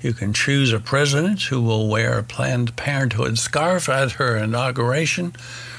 You 0.00 0.12
can 0.12 0.32
choose 0.32 0.72
a 0.72 0.78
president 0.78 1.42
who 1.42 1.60
will 1.60 1.88
wear 1.88 2.18
a 2.18 2.22
Planned 2.22 2.76
Parenthood 2.76 3.38
scarf 3.38 3.88
at 3.88 4.12
her 4.12 4.36
inauguration, 4.36 5.34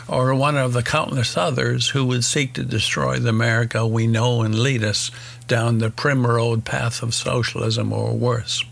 or 0.10 0.34
one 0.34 0.58
of 0.58 0.74
the 0.74 0.82
countless 0.82 1.38
others 1.38 1.90
who 1.90 2.04
would 2.04 2.24
seek 2.24 2.54
to 2.54 2.64
destroy 2.64 3.20
the 3.20 3.30
America 3.30 3.86
we 3.86 4.08
know 4.08 4.42
and 4.42 4.58
lead 4.58 4.84
us 4.84 5.12
down 5.48 5.78
the 5.78 5.92
primrose 5.92 6.62
path 6.62 7.04
of 7.04 7.14
socialism 7.14 7.94
or 7.94 8.14
worse. 8.14 8.64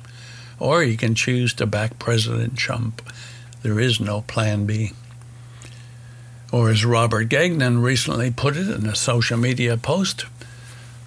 Or 0.60 0.84
you 0.84 0.98
can 0.98 1.14
choose 1.14 1.54
to 1.56 1.68
back 1.68 2.00
President 2.00 2.58
Trump. 2.58 3.08
There 3.62 3.80
is 3.80 4.00
no 4.00 4.22
plan 4.22 4.66
B. 4.66 4.94
Or 6.52 6.70
as 6.70 6.84
Robert 6.84 7.26
Gagnon 7.26 7.82
recently 7.82 8.32
put 8.32 8.58
it 8.58 8.70
in 8.70 8.88
a 8.88 8.96
social 8.96 9.38
media 9.38 9.78
post, 9.78 10.26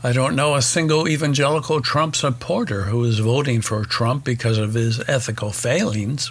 I 0.03 0.13
don't 0.13 0.37
know 0.37 0.55
a 0.55 0.63
single 0.63 1.09
evangelical 1.09 1.81
Trump 1.81 2.15
supporter 2.15 2.83
who 2.83 3.03
is 3.05 3.19
voting 3.19 3.63
for 3.63 3.85
Trump 3.85 4.25
because 4.25 4.59
of 4.59 4.75
his 4.75 5.01
ethical 5.09 5.51
failings. 5.51 6.31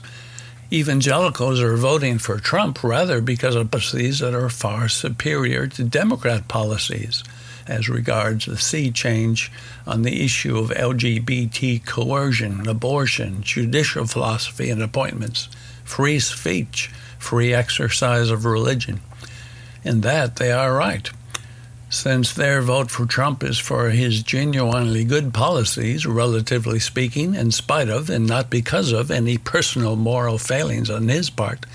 Evangelicals 0.72 1.60
are 1.62 1.76
voting 1.78 2.20
for 2.20 2.38
Trump 2.38 2.84
rather 2.84 3.22
because 3.22 3.56
of 3.56 3.72
policies 3.72 4.20
that 4.20 4.36
are 4.36 4.50
far 4.50 4.88
superior 4.88 5.66
to 5.66 5.84
Democrat 5.84 6.48
policies 6.48 7.24
as 7.66 7.90
regards 7.90 8.46
the 8.46 8.58
sea 8.58 8.92
change 8.92 9.52
on 9.88 10.04
the 10.04 10.24
issue 10.24 10.60
of 10.60 10.70
LGBT 10.70 11.84
coercion, 11.88 12.68
abortion, 12.68 13.42
judicial 13.42 14.06
philosophy 14.06 14.70
and 14.70 14.84
appointments, 14.84 15.50
free 15.84 16.20
speech, 16.20 16.92
free 17.18 17.52
exercise 17.52 18.30
of 18.30 18.46
religion. 18.46 19.02
In 19.84 20.02
that, 20.02 20.36
they 20.36 20.52
are 20.52 20.76
right 20.76 21.10
since 21.90 22.34
their 22.34 22.62
vote 22.62 22.92
for 22.92 23.06
Trump 23.06 23.44
is 23.44 23.58
for 23.58 23.90
his 23.90 24.22
genuinely 24.22 25.04
good 25.04 25.34
policies, 25.34 26.06
relatively 26.06 26.80
speaking, 26.80 27.34
in 27.34 27.52
spite 27.52 27.90
of 27.90 28.10
and 28.10 28.28
not 28.28 28.50
because 28.50 28.92
of 28.92 29.10
any 29.10 29.38
personal 29.38 29.96
moral 29.96 30.38
failings 30.38 30.90
on 30.90 31.08
his 31.08 31.30
part, 31.30 31.66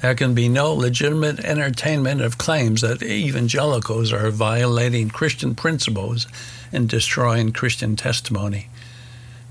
there 0.00 0.16
can 0.16 0.34
be 0.34 0.48
no 0.48 0.74
legitimate 0.74 1.38
entertainment 1.44 2.20
of 2.20 2.36
claims 2.36 2.80
that 2.80 3.04
evangelicals 3.04 4.12
are 4.12 4.30
violating 4.32 5.08
Christian 5.08 5.54
principles 5.54 6.26
and 6.72 6.88
destroying 6.88 7.52
Christian 7.52 7.94
testimony. 7.94 8.68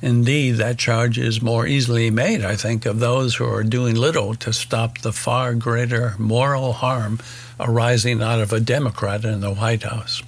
Indeed, 0.01 0.53
that 0.53 0.79
charge 0.79 1.19
is 1.19 1.43
more 1.43 1.67
easily 1.67 2.09
made, 2.09 2.43
I 2.43 2.55
think, 2.55 2.87
of 2.87 2.99
those 2.99 3.35
who 3.35 3.45
are 3.45 3.63
doing 3.63 3.95
little 3.95 4.33
to 4.35 4.51
stop 4.51 4.97
the 4.97 5.13
far 5.13 5.53
greater 5.53 6.15
moral 6.17 6.73
harm 6.73 7.19
arising 7.59 8.21
out 8.21 8.39
of 8.39 8.51
a 8.51 8.59
Democrat 8.59 9.23
in 9.23 9.41
the 9.41 9.53
White 9.53 9.83
House. 9.83 10.23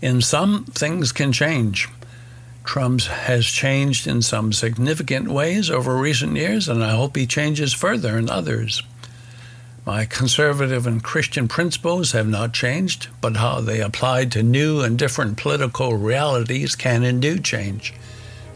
In 0.00 0.22
some, 0.22 0.66
things 0.66 1.10
can 1.10 1.32
change. 1.32 1.88
Trump 2.62 3.00
has 3.02 3.44
changed 3.44 4.06
in 4.06 4.22
some 4.22 4.52
significant 4.52 5.28
ways 5.28 5.68
over 5.68 5.96
recent 5.96 6.36
years, 6.36 6.68
and 6.68 6.84
I 6.84 6.90
hope 6.90 7.16
he 7.16 7.26
changes 7.26 7.72
further 7.72 8.16
in 8.16 8.30
others. 8.30 8.84
My 9.84 10.04
conservative 10.04 10.86
and 10.86 11.02
Christian 11.02 11.48
principles 11.48 12.12
have 12.12 12.28
not 12.28 12.54
changed, 12.54 13.08
but 13.20 13.36
how 13.36 13.60
they 13.60 13.80
apply 13.80 14.26
to 14.26 14.44
new 14.44 14.80
and 14.80 14.96
different 14.96 15.38
political 15.38 15.96
realities 15.96 16.76
can 16.76 17.02
and 17.02 17.20
do 17.20 17.38
change 17.38 17.92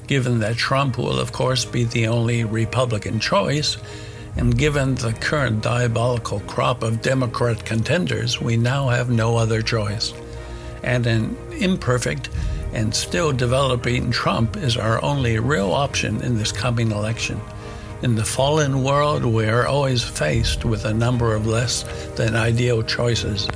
given 0.09 0.41
that 0.41 0.57
Trump 0.57 0.99
will, 0.99 1.21
of 1.21 1.33
course, 1.33 1.65
be 1.65 1.85
the 1.85 2.09
only 2.09 2.43
Republican 2.43 3.21
choice, 3.21 3.77
and 4.37 4.57
given 4.57 4.95
the 4.97 5.13
current 5.13 5.63
diabolical 5.63 6.41
crop 6.41 6.83
of 6.83 7.03
Democrat 7.03 7.65
contenders, 7.65 8.41
we 8.41 8.57
now 8.57 8.89
have 8.89 9.11
no 9.11 9.37
other 9.37 9.63
choice. 9.63 10.13
And 10.83 11.07
an 11.07 11.37
imperfect 11.59 12.31
and 12.73 12.95
still 12.95 13.33
developing 13.33 14.11
Trump 14.11 14.57
is 14.57 14.77
our 14.77 15.03
only 15.05 15.39
real 15.39 15.73
option 15.73 16.23
in 16.23 16.39
this 16.39 16.53
coming 16.53 16.91
election. 16.91 17.41
In 18.03 18.15
the 18.15 18.25
fallen 18.25 18.85
world, 18.85 19.25
we 19.25 19.47
are 19.47 19.67
always 19.67 20.05
faced 20.05 20.65
with 20.65 20.85
a 20.85 20.95
number 20.95 21.35
of 21.35 21.47
less 21.47 21.83
than 22.15 22.37
ideal 22.37 22.83
choices, 22.83 23.49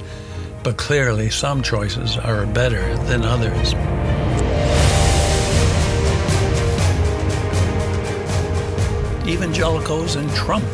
but 0.64 0.76
clearly 0.76 1.30
some 1.30 1.62
choices 1.62 2.16
are 2.16 2.44
better 2.46 2.96
than 3.04 3.22
others. 3.22 3.74
Evangelicals 9.26 10.16
and 10.16 10.28
Trump. 10.32 10.64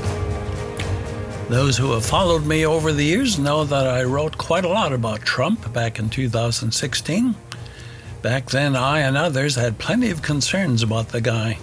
Those 1.48 1.76
who 1.76 1.92
have 1.92 2.04
followed 2.04 2.46
me 2.46 2.64
over 2.64 2.92
the 2.92 3.04
years 3.04 3.38
know 3.38 3.64
that 3.64 3.86
I 3.86 4.04
wrote 4.04 4.38
quite 4.38 4.64
a 4.64 4.68
lot 4.68 4.92
about 4.92 5.20
Trump 5.20 5.72
back 5.72 5.98
in 5.98 6.08
2016. 6.08 7.34
Back 8.22 8.50
then, 8.50 8.74
I 8.74 9.00
and 9.00 9.16
others 9.16 9.54
had 9.54 9.78
plenty 9.78 10.10
of 10.10 10.22
concerns 10.22 10.82
about 10.82 11.08
the 11.08 11.20
guy. 11.20 11.58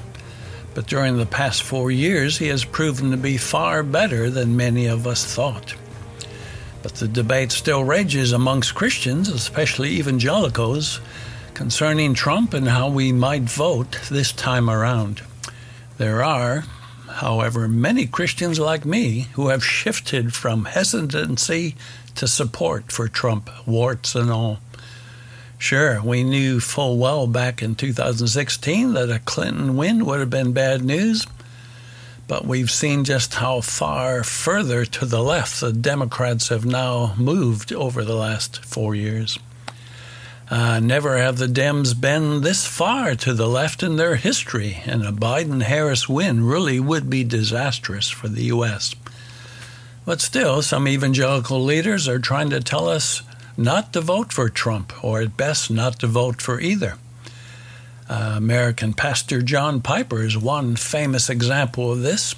But 0.75 0.87
during 0.87 1.17
the 1.17 1.25
past 1.25 1.63
four 1.63 1.89
years, 1.89 2.37
he 2.37 2.47
has 2.47 2.65
proven 2.65 3.11
to 3.11 3.17
be 3.17 3.37
far 3.37 3.81
better 3.81 4.29
than 4.29 4.55
many 4.55 4.85
of 4.85 5.07
us 5.07 5.25
thought. 5.25 5.75
But 6.83 6.95
the 6.95 7.07
debate 7.07 7.51
still 7.51 7.83
rages 7.83 8.31
amongst 8.31 8.75
Christians, 8.75 9.27
especially 9.27 9.97
evangelicals, 9.97 10.99
concerning 11.55 12.13
Trump 12.13 12.53
and 12.53 12.67
how 12.67 12.89
we 12.89 13.11
might 13.11 13.43
vote 13.43 13.99
this 14.11 14.31
time 14.31 14.69
around. 14.69 15.21
There 15.97 16.23
are, 16.23 16.65
however, 17.15 17.67
many 17.67 18.05
Christians 18.05 18.59
like 18.59 18.85
me 18.85 19.27
who 19.33 19.49
have 19.49 19.63
shifted 19.63 20.33
from 20.33 20.65
hesitancy 20.65 21.75
to 22.15 22.27
support 22.27 22.91
for 22.91 23.07
Trump, 23.07 23.49
warts 23.65 24.15
and 24.15 24.29
all. 24.29 24.59
Sure, 25.57 26.01
we 26.01 26.23
knew 26.23 26.59
full 26.59 26.97
well 26.97 27.27
back 27.27 27.61
in 27.61 27.75
2016 27.75 28.93
that 28.93 29.09
a 29.09 29.19
Clinton 29.19 29.77
win 29.77 30.05
would 30.05 30.19
have 30.19 30.29
been 30.29 30.51
bad 30.51 30.83
news, 30.83 31.25
but 32.27 32.45
we've 32.45 32.71
seen 32.71 33.03
just 33.03 33.35
how 33.35 33.61
far 33.61 34.23
further 34.23 34.85
to 34.85 35.05
the 35.05 35.23
left 35.23 35.61
the 35.61 35.71
Democrats 35.71 36.49
have 36.49 36.65
now 36.65 37.15
moved 37.17 37.71
over 37.71 38.03
the 38.03 38.15
last 38.15 38.63
four 38.65 38.93
years. 38.93 39.39
Uh, 40.49 40.79
never 40.79 41.17
have 41.17 41.37
the 41.37 41.47
Dems 41.47 41.99
been 41.99 42.41
this 42.41 42.67
far 42.67 43.15
to 43.15 43.33
the 43.33 43.47
left 43.47 43.81
in 43.81 43.95
their 43.95 44.15
history, 44.15 44.81
and 44.85 45.01
a 45.03 45.11
Biden 45.11 45.63
Harris 45.63 46.07
win 46.07 46.45
really 46.45 46.79
would 46.79 47.09
be 47.09 47.23
disastrous 47.23 48.09
for 48.09 48.27
the 48.27 48.43
U.S. 48.43 48.93
But 50.05 50.21
still, 50.21 50.61
some 50.61 50.87
evangelical 50.87 51.63
leaders 51.63 52.07
are 52.07 52.19
trying 52.19 52.51
to 52.51 52.59
tell 52.59 52.87
us 52.87 53.23
not 53.57 53.91
to 53.93 54.01
vote 54.01 54.31
for 54.31 54.49
Trump, 54.49 54.93
or 55.03 55.21
at 55.21 55.35
best, 55.35 55.71
not 55.71 55.97
to 55.99 56.07
vote 56.07 56.43
for 56.43 56.61
either. 56.61 56.97
Uh, 58.07 58.33
American 58.37 58.93
pastor 58.93 59.41
John 59.41 59.81
Piper 59.81 60.21
is 60.21 60.37
one 60.37 60.75
famous 60.75 61.27
example 61.27 61.91
of 61.91 62.03
this. 62.03 62.35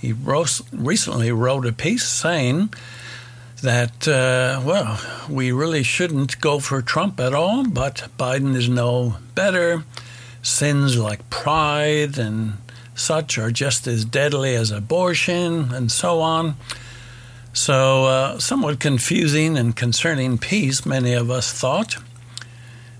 He 0.00 0.12
recently 0.12 1.30
wrote 1.30 1.64
a 1.64 1.72
piece 1.72 2.08
saying, 2.08 2.72
that, 3.60 4.08
uh, 4.08 4.60
well, 4.64 5.00
we 5.28 5.52
really 5.52 5.82
shouldn't 5.82 6.40
go 6.40 6.58
for 6.58 6.82
Trump 6.82 7.20
at 7.20 7.34
all, 7.34 7.66
but 7.66 8.08
Biden 8.18 8.54
is 8.54 8.68
no 8.68 9.16
better. 9.34 9.84
Sins 10.42 10.98
like 10.98 11.28
pride 11.30 12.18
and 12.18 12.54
such 12.94 13.38
are 13.38 13.50
just 13.50 13.86
as 13.86 14.04
deadly 14.04 14.54
as 14.54 14.70
abortion 14.70 15.72
and 15.72 15.90
so 15.90 16.20
on. 16.20 16.56
So, 17.52 18.04
uh, 18.04 18.38
somewhat 18.38 18.80
confusing 18.80 19.56
and 19.56 19.74
concerning 19.74 20.38
piece, 20.38 20.86
many 20.86 21.14
of 21.14 21.30
us 21.30 21.52
thought. 21.52 21.96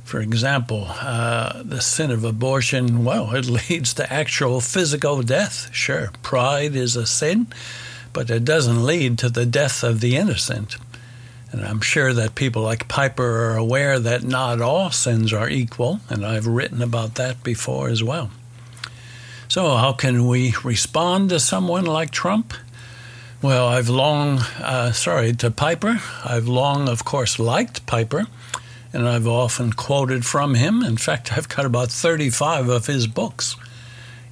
For 0.05 0.21
example, 0.21 0.87
uh, 0.89 1.63
the 1.63 1.81
sin 1.81 2.11
of 2.11 2.25
abortion, 2.25 3.05
well, 3.05 3.31
it 3.35 3.47
leads 3.47 3.95
to 3.95 4.13
actual 4.13 4.61
physical 4.61 5.23
death. 5.23 5.69
Sure, 5.73 6.11
pride 6.23 6.75
is 6.75 6.97
a 6.97 7.07
sin 7.07 7.47
but 8.13 8.31
it 8.31 8.45
doesn't 8.45 8.85
lead 8.85 9.19
to 9.19 9.29
the 9.29 9.47
death 9.47 9.83
of 9.83 10.01
the 10.01 10.17
innocent. 10.17 10.77
And 11.53 11.65
I'm 11.65 11.81
sure 11.81 12.13
that 12.13 12.35
people 12.35 12.63
like 12.63 12.89
Piper 12.89 13.53
are 13.53 13.57
aware 13.57 13.99
that 13.99 14.23
not 14.23 14.61
all 14.61 14.91
sins 14.91 15.33
are 15.33 15.49
equal, 15.49 16.01
and 16.09 16.25
I've 16.25 16.47
written 16.47 16.81
about 16.83 17.17
that 17.17 17.43
before 17.43 17.89
as 17.89 18.03
well. 18.03 18.31
So, 19.49 19.77
how 19.77 19.93
can 19.93 20.29
we 20.29 20.55
respond 20.63 21.31
to 21.31 21.41
someone 21.41 21.85
like 21.85 22.13
Trump? 22.13 22.55
Well, 23.43 23.67
I've 23.67 23.89
long, 23.89 24.39
uh, 24.61 24.93
sorry, 24.93 25.33
to 25.35 25.51
Piper, 25.51 26.01
I've 26.25 26.47
long, 26.47 26.89
of 26.89 27.05
course, 27.05 27.39
liked 27.39 27.85
Piper 27.87 28.27
and 28.93 29.09
I've 29.09 29.27
often 29.27 29.73
quoted 29.73 30.25
from 30.27 30.55
him. 30.55 30.83
In 30.83 30.97
fact, 30.97 31.37
I've 31.37 31.49
got 31.49 31.65
about 31.65 31.91
35 31.91 32.69
of 32.69 32.87
his 32.87 33.07
books. 33.07 33.57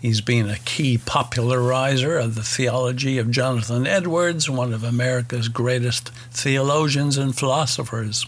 He's 0.01 0.21
been 0.21 0.49
a 0.49 0.59
key 0.59 0.97
popularizer 0.97 2.19
of 2.19 2.37
the 2.37 2.45
theology 2.45 3.19
of 3.19 3.33
Jonathan 3.33 3.87
Edwards, 3.87 4.49
one 4.49 4.73
of 4.73 4.85
America's 4.85 5.49
greatest 5.49 6.11
theologians 6.31 7.17
and 7.17 7.37
philosophers. 7.37 8.25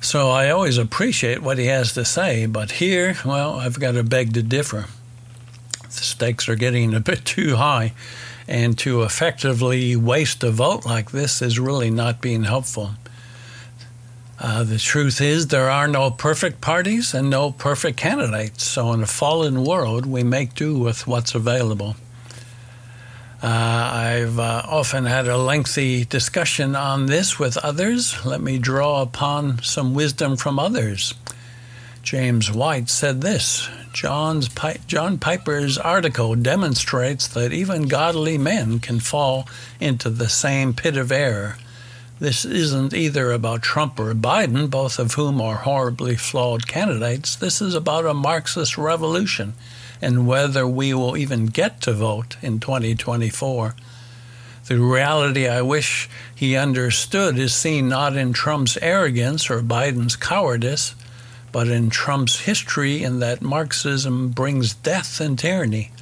So 0.00 0.30
I 0.30 0.50
always 0.50 0.78
appreciate 0.78 1.42
what 1.42 1.58
he 1.58 1.66
has 1.66 1.92
to 1.94 2.04
say, 2.04 2.46
but 2.46 2.72
here, 2.72 3.16
well, 3.24 3.56
I've 3.56 3.80
got 3.80 3.92
to 3.92 4.04
beg 4.04 4.32
to 4.34 4.42
differ. 4.42 4.86
The 5.82 5.90
stakes 5.90 6.48
are 6.48 6.54
getting 6.54 6.94
a 6.94 7.00
bit 7.00 7.24
too 7.24 7.56
high, 7.56 7.94
and 8.46 8.78
to 8.78 9.02
effectively 9.02 9.96
waste 9.96 10.44
a 10.44 10.52
vote 10.52 10.86
like 10.86 11.10
this 11.10 11.42
is 11.42 11.58
really 11.58 11.90
not 11.90 12.20
being 12.20 12.44
helpful. 12.44 12.92
Uh, 14.40 14.62
the 14.62 14.78
truth 14.78 15.20
is, 15.20 15.48
there 15.48 15.68
are 15.68 15.88
no 15.88 16.12
perfect 16.12 16.60
parties 16.60 17.12
and 17.12 17.28
no 17.28 17.50
perfect 17.50 17.96
candidates. 17.96 18.62
So, 18.64 18.92
in 18.92 19.02
a 19.02 19.06
fallen 19.06 19.64
world, 19.64 20.06
we 20.06 20.22
make 20.22 20.54
do 20.54 20.78
with 20.78 21.08
what's 21.08 21.34
available. 21.34 21.96
Uh, 23.42 23.46
I've 23.46 24.38
uh, 24.38 24.62
often 24.68 25.06
had 25.06 25.28
a 25.28 25.36
lengthy 25.36 26.04
discussion 26.04 26.76
on 26.76 27.06
this 27.06 27.38
with 27.38 27.56
others. 27.58 28.24
Let 28.24 28.40
me 28.40 28.58
draw 28.58 29.02
upon 29.02 29.62
some 29.62 29.94
wisdom 29.94 30.36
from 30.36 30.58
others. 30.58 31.14
James 32.02 32.50
White 32.50 32.88
said 32.88 33.20
this 33.20 33.68
John's 33.92 34.48
Pi- 34.48 34.78
John 34.86 35.18
Piper's 35.18 35.78
article 35.78 36.34
demonstrates 36.36 37.28
that 37.28 37.52
even 37.52 37.88
godly 37.88 38.38
men 38.38 38.78
can 38.78 39.00
fall 39.00 39.48
into 39.80 40.10
the 40.10 40.28
same 40.28 40.74
pit 40.74 40.96
of 40.96 41.12
error. 41.12 41.58
This 42.20 42.44
isn't 42.44 42.92
either 42.92 43.30
about 43.30 43.62
Trump 43.62 44.00
or 44.00 44.12
Biden, 44.12 44.68
both 44.68 44.98
of 44.98 45.14
whom 45.14 45.40
are 45.40 45.58
horribly 45.58 46.16
flawed 46.16 46.66
candidates. 46.66 47.36
This 47.36 47.62
is 47.62 47.76
about 47.76 48.06
a 48.06 48.12
Marxist 48.12 48.76
revolution 48.76 49.54
and 50.02 50.26
whether 50.26 50.66
we 50.66 50.92
will 50.92 51.16
even 51.16 51.46
get 51.46 51.80
to 51.82 51.92
vote 51.92 52.36
in 52.42 52.58
2024. 52.58 53.76
The 54.66 54.80
reality 54.80 55.46
I 55.46 55.62
wish 55.62 56.10
he 56.34 56.56
understood 56.56 57.38
is 57.38 57.54
seen 57.54 57.88
not 57.88 58.16
in 58.16 58.32
Trump's 58.32 58.76
arrogance 58.82 59.48
or 59.48 59.62
Biden's 59.62 60.16
cowardice, 60.16 60.96
but 61.52 61.68
in 61.68 61.88
Trump's 61.88 62.40
history 62.40 63.02
in 63.04 63.20
that 63.20 63.42
Marxism 63.42 64.30
brings 64.30 64.74
death 64.74 65.20
and 65.20 65.38
tyranny. 65.38 65.92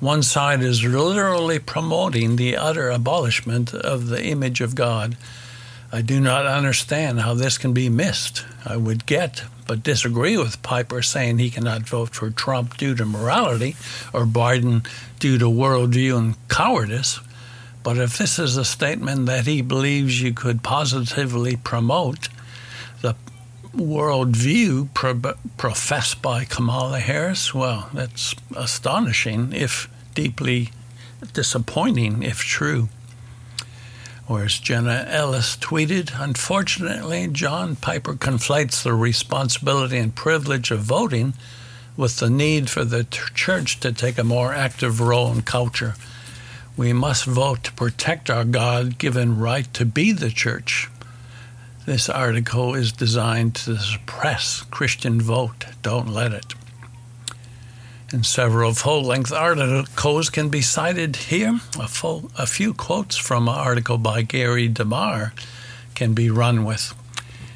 One 0.00 0.22
side 0.22 0.62
is 0.62 0.82
literally 0.82 1.58
promoting 1.58 2.36
the 2.36 2.56
utter 2.56 2.88
abolishment 2.88 3.74
of 3.74 4.08
the 4.08 4.24
image 4.24 4.62
of 4.62 4.74
God 4.74 5.18
I 5.92 6.02
do 6.02 6.20
not 6.20 6.46
understand 6.46 7.20
how 7.20 7.34
this 7.34 7.58
can 7.58 7.72
be 7.72 7.88
missed. 7.88 8.44
I 8.64 8.76
would 8.76 9.06
get, 9.06 9.42
but 9.66 9.82
disagree 9.82 10.36
with 10.36 10.62
Piper 10.62 11.02
saying 11.02 11.38
he 11.38 11.50
cannot 11.50 11.82
vote 11.82 12.10
for 12.10 12.30
Trump 12.30 12.76
due 12.76 12.94
to 12.94 13.04
morality 13.04 13.74
or 14.12 14.24
Biden 14.24 14.86
due 15.18 15.36
to 15.38 15.46
worldview 15.46 16.16
and 16.16 16.48
cowardice. 16.48 17.18
But 17.82 17.98
if 17.98 18.18
this 18.18 18.38
is 18.38 18.56
a 18.56 18.64
statement 18.64 19.26
that 19.26 19.46
he 19.46 19.62
believes 19.62 20.22
you 20.22 20.32
could 20.32 20.62
positively 20.62 21.56
promote, 21.56 22.28
the 23.00 23.16
worldview 23.74 24.92
pro- 24.94 25.34
professed 25.56 26.22
by 26.22 26.44
Kamala 26.44 27.00
Harris, 27.00 27.52
well, 27.52 27.88
that's 27.92 28.34
astonishing, 28.54 29.52
if 29.52 29.88
deeply 30.14 30.70
disappointing, 31.32 32.22
if 32.22 32.38
true. 32.38 32.88
Or 34.30 34.44
as 34.44 34.60
Jenna 34.60 35.06
Ellis 35.08 35.56
tweeted, 35.56 36.12
unfortunately, 36.14 37.26
John 37.26 37.74
Piper 37.74 38.14
conflates 38.14 38.80
the 38.80 38.94
responsibility 38.94 39.98
and 39.98 40.14
privilege 40.14 40.70
of 40.70 40.82
voting 40.82 41.34
with 41.96 42.18
the 42.18 42.30
need 42.30 42.70
for 42.70 42.84
the 42.84 43.02
church 43.02 43.80
to 43.80 43.90
take 43.90 44.18
a 44.18 44.22
more 44.22 44.54
active 44.54 45.00
role 45.00 45.32
in 45.32 45.42
culture. 45.42 45.96
We 46.76 46.92
must 46.92 47.24
vote 47.24 47.64
to 47.64 47.72
protect 47.72 48.30
our 48.30 48.44
God 48.44 48.98
given 48.98 49.36
right 49.36 49.66
to 49.74 49.84
be 49.84 50.12
the 50.12 50.30
church. 50.30 50.88
This 51.84 52.08
article 52.08 52.76
is 52.76 52.92
designed 52.92 53.56
to 53.56 53.78
suppress 53.78 54.62
Christian 54.70 55.20
vote. 55.20 55.64
Don't 55.82 56.06
let 56.06 56.32
it 56.32 56.54
and 58.12 58.26
several 58.26 58.74
full 58.74 59.02
length 59.02 59.32
articles 59.32 60.30
can 60.30 60.48
be 60.48 60.62
cited 60.62 61.16
here. 61.16 61.60
A, 61.78 61.88
full, 61.88 62.30
a 62.36 62.46
few 62.46 62.74
quotes 62.74 63.16
from 63.16 63.48
an 63.48 63.54
article 63.54 63.98
by 63.98 64.22
Gary 64.22 64.68
DeMar 64.68 65.32
can 65.94 66.14
be 66.14 66.30
run 66.30 66.64
with. 66.64 66.94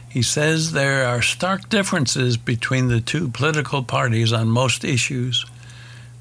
He 0.08 0.22
says 0.22 0.72
there 0.72 1.06
are 1.06 1.22
stark 1.22 1.68
differences 1.68 2.36
between 2.36 2.88
the 2.88 3.00
two 3.00 3.28
political 3.28 3.82
parties 3.82 4.32
on 4.32 4.48
most 4.48 4.84
issues. 4.84 5.44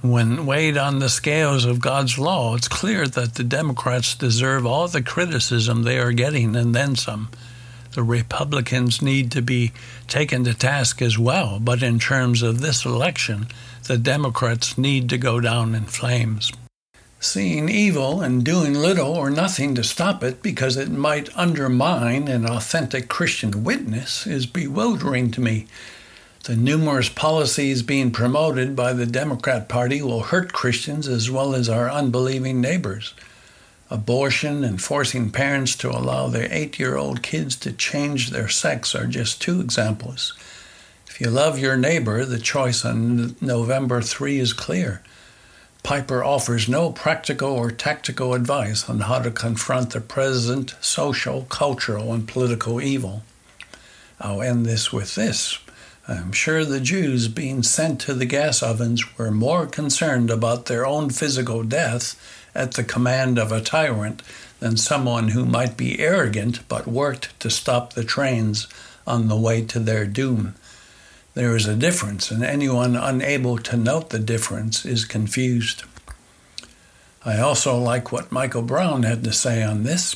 When 0.02 0.46
weighed 0.46 0.78
on 0.78 1.00
the 1.00 1.10
scales 1.10 1.63
of 1.63 1.80
God's 1.80 2.17
law, 2.17 2.56
it's 2.56 2.67
clear 2.67 3.08
that 3.08 3.36
the 3.36 3.43
Democrats 3.43 4.15
deserve 4.15 4.65
all 4.65 4.88
the 4.88 5.04
criticism 5.04 5.84
they 5.84 6.00
are 6.00 6.12
getting 6.12 6.56
and 6.56 6.74
then 6.74 6.96
some. 6.96 7.30
The 7.93 8.03
Republicans 8.03 9.01
need 9.01 9.32
to 9.32 9.41
be 9.41 9.71
taken 10.08 10.43
to 10.45 10.53
task 10.53 11.01
as 11.01 11.17
well, 11.17 11.60
but 11.60 11.84
in 11.84 11.99
terms 11.99 12.41
of 12.41 12.60
this 12.60 12.86
election, 12.86 13.47
the 13.84 13.97
Democrats 13.97 14.77
need 14.77 15.10
to 15.10 15.17
go 15.17 15.39
down 15.39 15.75
in 15.75 15.86
flames. 15.86 16.51
Seeing 17.19 17.69
evil 17.69 18.21
and 18.21 18.43
doing 18.43 18.73
little 18.73 19.13
or 19.13 19.29
nothing 19.29 19.75
to 19.75 19.84
stop 19.84 20.23
it 20.23 20.41
because 20.41 20.75
it 20.75 20.89
might 20.89 21.36
undermine 21.38 22.27
an 22.27 22.45
authentic 22.45 23.08
Christian 23.08 23.63
witness 23.63 24.25
is 24.27 24.45
bewildering 24.45 25.32
to 25.32 25.41
me. 25.41 25.67
The 26.45 26.58
numerous 26.58 27.08
policies 27.08 27.84
being 27.84 28.12
promoted 28.12 28.75
by 28.75 28.91
the 28.91 29.06
Democrat 29.06 29.69
Party 29.69 30.01
will 30.01 30.23
hurt 30.23 30.51
Christians 30.51 31.08
as 31.08 31.32
well 31.32 31.56
as 31.56 31.69
our 31.69 31.89
unbelieving 31.89 32.60
neighbors. 32.60 33.13
Abortion 33.93 34.63
and 34.63 34.82
forcing 34.82 35.29
parents 35.29 35.75
to 35.75 35.91
allow 35.91 36.27
their 36.27 36.47
eight 36.49 36.79
year 36.79 36.97
old 36.97 37.21
kids 37.21 37.56
to 37.58 37.71
change 37.71 38.32
their 38.32 38.49
sex 38.49 38.95
are 38.95 39.06
just 39.06 39.39
two 39.39 39.62
examples. 39.62 40.34
If 41.08 41.21
you 41.21 41.29
love 41.29 41.60
your 41.60 41.77
neighbor, 41.77 42.25
the 42.25 42.39
choice 42.39 42.84
on 42.84 43.36
November 43.39 44.01
3 44.01 44.39
is 44.39 44.51
clear. 44.51 45.03
Piper 45.84 46.23
offers 46.23 46.67
no 46.67 46.91
practical 46.91 47.51
or 47.51 47.69
tactical 47.69 48.34
advice 48.34 48.89
on 48.89 49.01
how 49.01 49.19
to 49.19 49.29
confront 49.29 49.91
the 49.91 50.01
present 50.01 50.73
social, 50.82 51.43
cultural, 51.43 52.13
and 52.13 52.27
political 52.27 52.82
evil. 52.82 53.21
I'll 54.19 54.41
end 54.41 54.65
this 54.65 54.91
with 54.91 55.13
this. 55.13 55.60
I'm 56.08 56.32
sure 56.32 56.65
the 56.65 56.82
Jews 56.82 57.27
being 57.27 57.62
sent 57.62 58.01
to 58.01 58.15
the 58.15 58.25
gas 58.25 58.63
ovens 58.63 59.19
were 59.19 59.29
more 59.29 59.67
concerned 59.67 60.32
about 60.32 60.65
their 60.65 60.84
own 60.84 61.12
physical 61.12 61.62
death 61.62 62.42
at 62.55 62.73
the 62.73 62.83
command 62.83 63.37
of 63.37 63.51
a 63.51 63.61
tyrant 63.61 64.21
than 64.59 64.77
someone 64.77 65.29
who 65.29 65.45
might 65.45 65.75
be 65.75 65.99
arrogant 65.99 66.67
but 66.67 66.87
worked 66.87 67.37
to 67.39 67.49
stop 67.49 67.93
the 67.93 68.03
trains 68.03 68.67
on 69.05 69.27
the 69.27 69.35
way 69.35 69.61
to 69.61 69.79
their 69.79 70.05
doom. 70.05 70.55
There 71.33 71.55
is 71.55 71.67
a 71.67 71.75
difference, 71.75 72.29
and 72.29 72.43
anyone 72.43 72.95
unable 72.95 73.57
to 73.57 73.75
note 73.75 74.09
the 74.09 74.19
difference 74.19 74.85
is 74.85 75.03
confused. 75.03 75.83
I 77.25 77.39
also 77.39 77.77
like 77.77 78.11
what 78.11 78.31
Michael 78.31 78.61
Brown 78.61 79.03
had 79.03 79.23
to 79.23 79.33
say 79.33 79.63
on 79.63 79.83
this. 79.83 80.15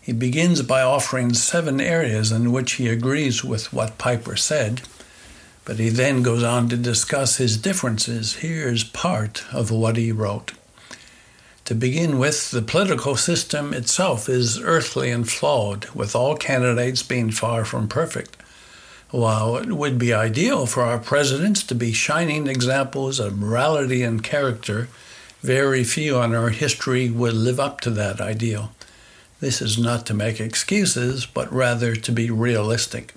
He 0.00 0.12
begins 0.12 0.62
by 0.62 0.82
offering 0.82 1.34
seven 1.34 1.80
areas 1.80 2.30
in 2.30 2.52
which 2.52 2.74
he 2.74 2.88
agrees 2.88 3.42
with 3.42 3.72
what 3.72 3.98
Piper 3.98 4.36
said, 4.36 4.82
but 5.64 5.80
he 5.80 5.88
then 5.88 6.22
goes 6.22 6.44
on 6.44 6.68
to 6.68 6.76
discuss 6.76 7.38
his 7.38 7.56
differences. 7.56 8.34
Here's 8.34 8.84
part 8.84 9.44
of 9.52 9.72
what 9.72 9.96
he 9.96 10.12
wrote. 10.12 10.52
To 11.66 11.74
begin 11.74 12.20
with, 12.20 12.52
the 12.52 12.62
political 12.62 13.16
system 13.16 13.74
itself 13.74 14.28
is 14.28 14.60
earthly 14.60 15.10
and 15.10 15.28
flawed, 15.28 15.88
with 15.90 16.14
all 16.14 16.36
candidates 16.36 17.02
being 17.02 17.32
far 17.32 17.64
from 17.64 17.88
perfect. 17.88 18.36
While 19.10 19.56
it 19.56 19.72
would 19.72 19.98
be 19.98 20.14
ideal 20.14 20.66
for 20.66 20.84
our 20.84 21.00
presidents 21.00 21.64
to 21.64 21.74
be 21.74 21.92
shining 21.92 22.46
examples 22.46 23.18
of 23.18 23.36
morality 23.36 24.04
and 24.04 24.22
character, 24.22 24.88
very 25.40 25.82
few 25.82 26.22
in 26.22 26.36
our 26.36 26.50
history 26.50 27.10
would 27.10 27.34
live 27.34 27.58
up 27.58 27.80
to 27.80 27.90
that 27.90 28.20
ideal. 28.20 28.70
This 29.40 29.60
is 29.60 29.76
not 29.76 30.06
to 30.06 30.14
make 30.14 30.40
excuses, 30.40 31.26
but 31.26 31.52
rather 31.52 31.96
to 31.96 32.12
be 32.12 32.30
realistic. 32.30 33.12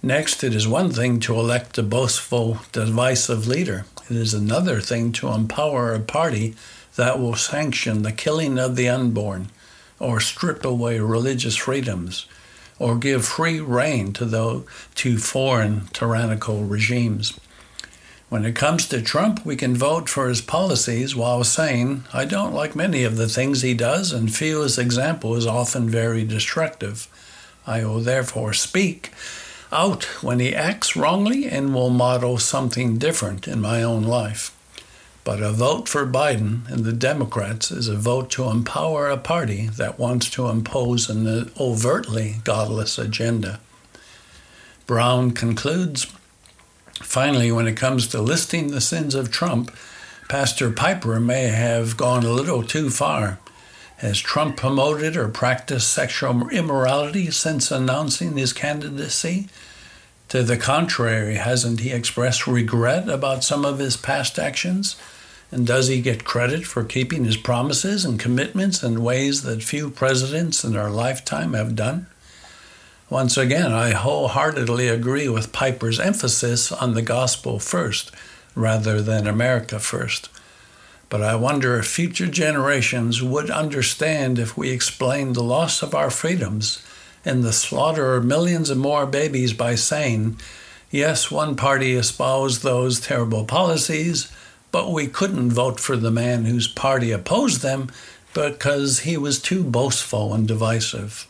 Next, 0.00 0.44
it 0.44 0.54
is 0.54 0.68
one 0.68 0.92
thing 0.92 1.18
to 1.20 1.34
elect 1.34 1.76
a 1.76 1.82
boastful, 1.82 2.60
divisive 2.70 3.48
leader. 3.48 3.84
It 4.08 4.16
is 4.16 4.32
another 4.32 4.80
thing 4.80 5.10
to 5.12 5.28
empower 5.28 5.92
a 5.92 5.98
party 5.98 6.54
that 6.96 7.18
will 7.18 7.34
sanction 7.34 8.02
the 8.02 8.12
killing 8.12 8.58
of 8.58 8.76
the 8.76 8.88
unborn 8.88 9.48
or 9.98 10.20
strip 10.20 10.64
away 10.64 10.98
religious 10.98 11.56
freedoms 11.56 12.26
or 12.78 12.96
give 12.96 13.24
free 13.24 13.60
rein 13.60 14.12
to, 14.12 14.24
the, 14.24 14.64
to 14.94 15.18
foreign 15.18 15.86
tyrannical 15.92 16.64
regimes. 16.64 17.38
When 18.28 18.44
it 18.44 18.56
comes 18.56 18.88
to 18.88 19.00
Trump, 19.00 19.44
we 19.46 19.54
can 19.54 19.76
vote 19.76 20.08
for 20.08 20.28
his 20.28 20.40
policies 20.40 21.14
while 21.14 21.44
saying, 21.44 22.04
I 22.12 22.24
don't 22.24 22.54
like 22.54 22.74
many 22.74 23.04
of 23.04 23.16
the 23.16 23.28
things 23.28 23.62
he 23.62 23.74
does 23.74 24.12
and 24.12 24.34
feel 24.34 24.62
his 24.62 24.78
example 24.78 25.36
is 25.36 25.46
often 25.46 25.88
very 25.88 26.24
destructive. 26.24 27.06
I 27.66 27.84
will 27.84 28.00
therefore 28.00 28.52
speak 28.52 29.12
out 29.70 30.04
when 30.22 30.40
he 30.40 30.54
acts 30.54 30.96
wrongly 30.96 31.46
and 31.46 31.74
will 31.74 31.90
model 31.90 32.38
something 32.38 32.98
different 32.98 33.46
in 33.46 33.60
my 33.60 33.82
own 33.82 34.02
life. 34.02 34.53
But 35.24 35.40
a 35.40 35.52
vote 35.52 35.88
for 35.88 36.06
Biden 36.06 36.70
and 36.70 36.84
the 36.84 36.92
Democrats 36.92 37.70
is 37.70 37.88
a 37.88 37.96
vote 37.96 38.30
to 38.32 38.50
empower 38.50 39.08
a 39.08 39.16
party 39.16 39.68
that 39.68 39.98
wants 39.98 40.28
to 40.30 40.50
impose 40.50 41.08
an 41.08 41.50
overtly 41.58 42.36
godless 42.44 42.98
agenda. 42.98 43.58
Brown 44.86 45.30
concludes 45.30 46.12
Finally, 47.02 47.50
when 47.50 47.66
it 47.66 47.76
comes 47.76 48.06
to 48.08 48.20
listing 48.20 48.68
the 48.68 48.82
sins 48.82 49.14
of 49.14 49.30
Trump, 49.30 49.74
Pastor 50.28 50.70
Piper 50.70 51.18
may 51.18 51.44
have 51.44 51.96
gone 51.96 52.24
a 52.24 52.30
little 52.30 52.62
too 52.62 52.90
far. 52.90 53.38
Has 53.98 54.20
Trump 54.20 54.58
promoted 54.58 55.16
or 55.16 55.28
practiced 55.28 55.90
sexual 55.90 56.48
immorality 56.50 57.30
since 57.30 57.70
announcing 57.70 58.36
his 58.36 58.52
candidacy? 58.52 59.48
To 60.28 60.42
the 60.42 60.56
contrary, 60.56 61.36
hasn't 61.36 61.80
he 61.80 61.92
expressed 61.92 62.46
regret 62.46 63.08
about 63.08 63.44
some 63.44 63.64
of 63.64 63.78
his 63.78 63.96
past 63.96 64.38
actions? 64.38 64.96
And 65.50 65.66
does 65.66 65.88
he 65.88 66.00
get 66.00 66.24
credit 66.24 66.64
for 66.66 66.84
keeping 66.84 67.24
his 67.24 67.36
promises 67.36 68.04
and 68.04 68.18
commitments 68.18 68.82
in 68.82 69.04
ways 69.04 69.42
that 69.42 69.62
few 69.62 69.90
presidents 69.90 70.64
in 70.64 70.76
our 70.76 70.90
lifetime 70.90 71.54
have 71.54 71.76
done? 71.76 72.06
Once 73.10 73.36
again, 73.36 73.72
I 73.72 73.90
wholeheartedly 73.90 74.88
agree 74.88 75.28
with 75.28 75.52
Piper's 75.52 76.00
emphasis 76.00 76.72
on 76.72 76.94
the 76.94 77.02
gospel 77.02 77.58
first 77.58 78.10
rather 78.54 79.02
than 79.02 79.26
America 79.26 79.78
first. 79.78 80.28
But 81.08 81.22
I 81.22 81.36
wonder 81.36 81.78
if 81.78 81.86
future 81.86 82.26
generations 82.26 83.22
would 83.22 83.50
understand 83.50 84.38
if 84.38 84.56
we 84.56 84.70
explained 84.70 85.36
the 85.36 85.42
loss 85.42 85.82
of 85.82 85.94
our 85.94 86.10
freedoms 86.10 86.84
and 87.24 87.42
the 87.42 87.52
slaughter 87.52 88.16
of 88.16 88.24
millions 88.24 88.70
of 88.70 88.78
more 88.78 89.06
babies 89.06 89.52
by 89.52 89.74
saying, 89.74 90.38
yes, 90.90 91.30
one 91.30 91.56
party 91.56 91.92
espoused 91.92 92.62
those 92.62 93.00
terrible 93.00 93.44
policies, 93.44 94.32
but 94.74 94.90
we 94.90 95.06
couldn't 95.06 95.52
vote 95.52 95.78
for 95.78 95.96
the 95.96 96.10
man 96.10 96.46
whose 96.46 96.66
party 96.66 97.12
opposed 97.12 97.62
them 97.62 97.88
because 98.32 98.98
he 99.00 99.16
was 99.16 99.40
too 99.40 99.62
boastful 99.62 100.34
and 100.34 100.48
divisive. 100.48 101.28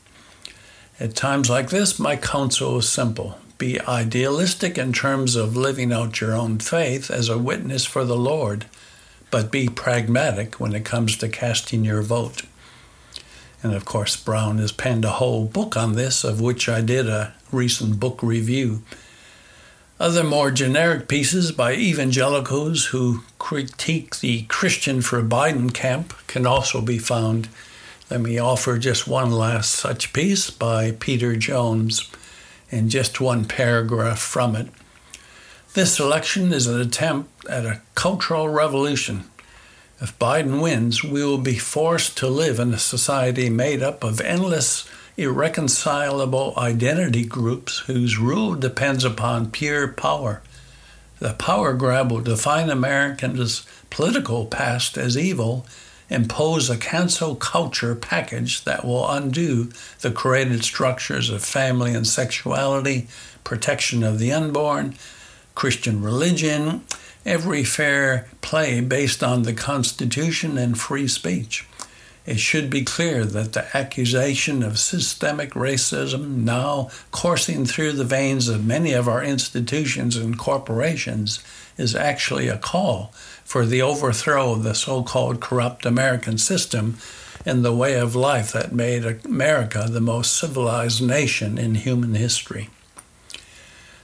At 0.98 1.14
times 1.14 1.50
like 1.50 1.68
this, 1.68 1.98
my 1.98 2.16
counsel 2.16 2.78
is 2.78 2.88
simple 2.88 3.38
be 3.58 3.78
idealistic 3.82 4.78
in 4.78 4.94
terms 4.94 5.36
of 5.36 5.58
living 5.58 5.92
out 5.92 6.22
your 6.22 6.32
own 6.32 6.58
faith 6.58 7.10
as 7.10 7.28
a 7.28 7.36
witness 7.36 7.84
for 7.84 8.06
the 8.06 8.16
Lord, 8.16 8.64
but 9.30 9.52
be 9.52 9.68
pragmatic 9.68 10.58
when 10.58 10.74
it 10.74 10.86
comes 10.86 11.14
to 11.18 11.28
casting 11.28 11.84
your 11.84 12.00
vote. 12.00 12.44
And 13.62 13.74
of 13.74 13.84
course, 13.84 14.16
Brown 14.16 14.56
has 14.56 14.72
penned 14.72 15.04
a 15.04 15.18
whole 15.20 15.44
book 15.44 15.76
on 15.76 15.92
this, 15.92 16.24
of 16.24 16.40
which 16.40 16.66
I 16.66 16.80
did 16.80 17.10
a 17.10 17.34
recent 17.52 18.00
book 18.00 18.22
review. 18.22 18.80
Other 20.04 20.22
more 20.22 20.50
generic 20.50 21.08
pieces 21.08 21.50
by 21.50 21.72
evangelicals 21.72 22.84
who 22.88 23.22
critique 23.38 24.18
the 24.18 24.42
Christian 24.42 25.00
for 25.00 25.22
Biden 25.22 25.72
camp 25.72 26.12
can 26.26 26.46
also 26.46 26.82
be 26.82 26.98
found 26.98 27.48
let 28.10 28.20
me 28.20 28.38
offer 28.38 28.76
just 28.76 29.08
one 29.08 29.30
last 29.30 29.70
such 29.70 30.12
piece 30.12 30.50
by 30.50 30.90
Peter 30.90 31.36
Jones 31.36 32.10
and 32.70 32.90
just 32.90 33.18
one 33.18 33.46
paragraph 33.46 34.18
from 34.18 34.54
it. 34.54 34.68
This 35.72 35.98
election 35.98 36.52
is 36.52 36.66
an 36.66 36.78
attempt 36.78 37.46
at 37.46 37.64
a 37.64 37.80
cultural 37.94 38.50
revolution. 38.50 39.24
If 40.02 40.18
Biden 40.18 40.60
wins, 40.60 41.02
we 41.02 41.24
will 41.24 41.38
be 41.38 41.56
forced 41.56 42.18
to 42.18 42.28
live 42.28 42.60
in 42.60 42.74
a 42.74 42.78
society 42.78 43.48
made 43.48 43.82
up 43.82 44.04
of 44.04 44.20
endless, 44.20 44.86
irreconcilable 45.16 46.54
identity 46.56 47.24
groups 47.24 47.80
whose 47.80 48.18
rule 48.18 48.54
depends 48.54 49.04
upon 49.04 49.50
pure 49.50 49.88
power. 49.88 50.42
The 51.20 51.34
power 51.34 51.74
grab 51.74 52.10
will 52.10 52.20
define 52.20 52.68
Americans' 52.68 53.64
political 53.90 54.46
past 54.46 54.98
as 54.98 55.16
evil 55.16 55.66
impose 56.10 56.68
a 56.68 56.76
cancel 56.76 57.34
culture 57.34 57.94
package 57.94 58.64
that 58.64 58.84
will 58.84 59.08
undo 59.08 59.70
the 60.00 60.10
created 60.10 60.64
structures 60.64 61.30
of 61.30 61.44
family 61.44 61.94
and 61.94 62.06
sexuality, 62.06 63.06
protection 63.42 64.02
of 64.02 64.18
the 64.18 64.32
unborn, 64.32 64.94
Christian 65.54 66.02
religion, 66.02 66.82
every 67.24 67.64
fair 67.64 68.28
play 68.42 68.80
based 68.80 69.22
on 69.22 69.42
the 69.42 69.54
Constitution 69.54 70.58
and 70.58 70.78
free 70.78 71.08
speech. 71.08 71.66
It 72.26 72.40
should 72.40 72.70
be 72.70 72.82
clear 72.82 73.24
that 73.24 73.52
the 73.52 73.76
accusation 73.76 74.62
of 74.62 74.78
systemic 74.78 75.50
racism 75.52 76.44
now 76.44 76.88
coursing 77.10 77.66
through 77.66 77.92
the 77.92 78.04
veins 78.04 78.48
of 78.48 78.64
many 78.64 78.92
of 78.92 79.08
our 79.08 79.22
institutions 79.22 80.16
and 80.16 80.38
corporations 80.38 81.44
is 81.76 81.94
actually 81.94 82.48
a 82.48 82.56
call 82.56 83.12
for 83.44 83.66
the 83.66 83.82
overthrow 83.82 84.52
of 84.52 84.62
the 84.62 84.74
so 84.74 85.02
called 85.02 85.40
corrupt 85.40 85.84
American 85.84 86.38
system 86.38 86.96
and 87.44 87.62
the 87.62 87.74
way 87.74 87.94
of 87.94 88.16
life 88.16 88.52
that 88.52 88.72
made 88.72 89.04
America 89.26 89.86
the 89.90 90.00
most 90.00 90.34
civilized 90.34 91.02
nation 91.02 91.58
in 91.58 91.74
human 91.74 92.14
history. 92.14 92.70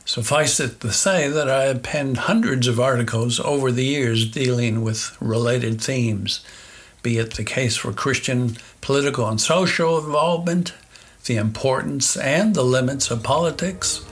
Suffice 0.05 0.61
it 0.61 0.81
to 0.81 0.93
say 0.93 1.29
that 1.29 1.49
I 1.49 1.65
have 1.65 1.83
penned 1.83 2.19
hundreds 2.19 2.67
of 2.67 2.81
articles 2.81 3.41
over 3.41 3.71
the 3.73 3.85
years 3.85 4.29
dealing 4.29 4.83
with 4.83 5.17
related 5.21 5.81
themes, 5.81 6.41
be 7.03 7.19
it 7.19 7.35
the 7.35 7.45
case 7.45 7.77
for 7.77 7.93
Christian 7.93 8.57
political 8.81 9.27
and 9.29 9.41
social 9.41 9.99
involvement, 9.99 10.75
the 11.25 11.37
importance 11.37 12.17
and 12.17 12.55
the 12.55 12.65
limits 12.65 13.11
of 13.11 13.23
politics, 13.23 14.05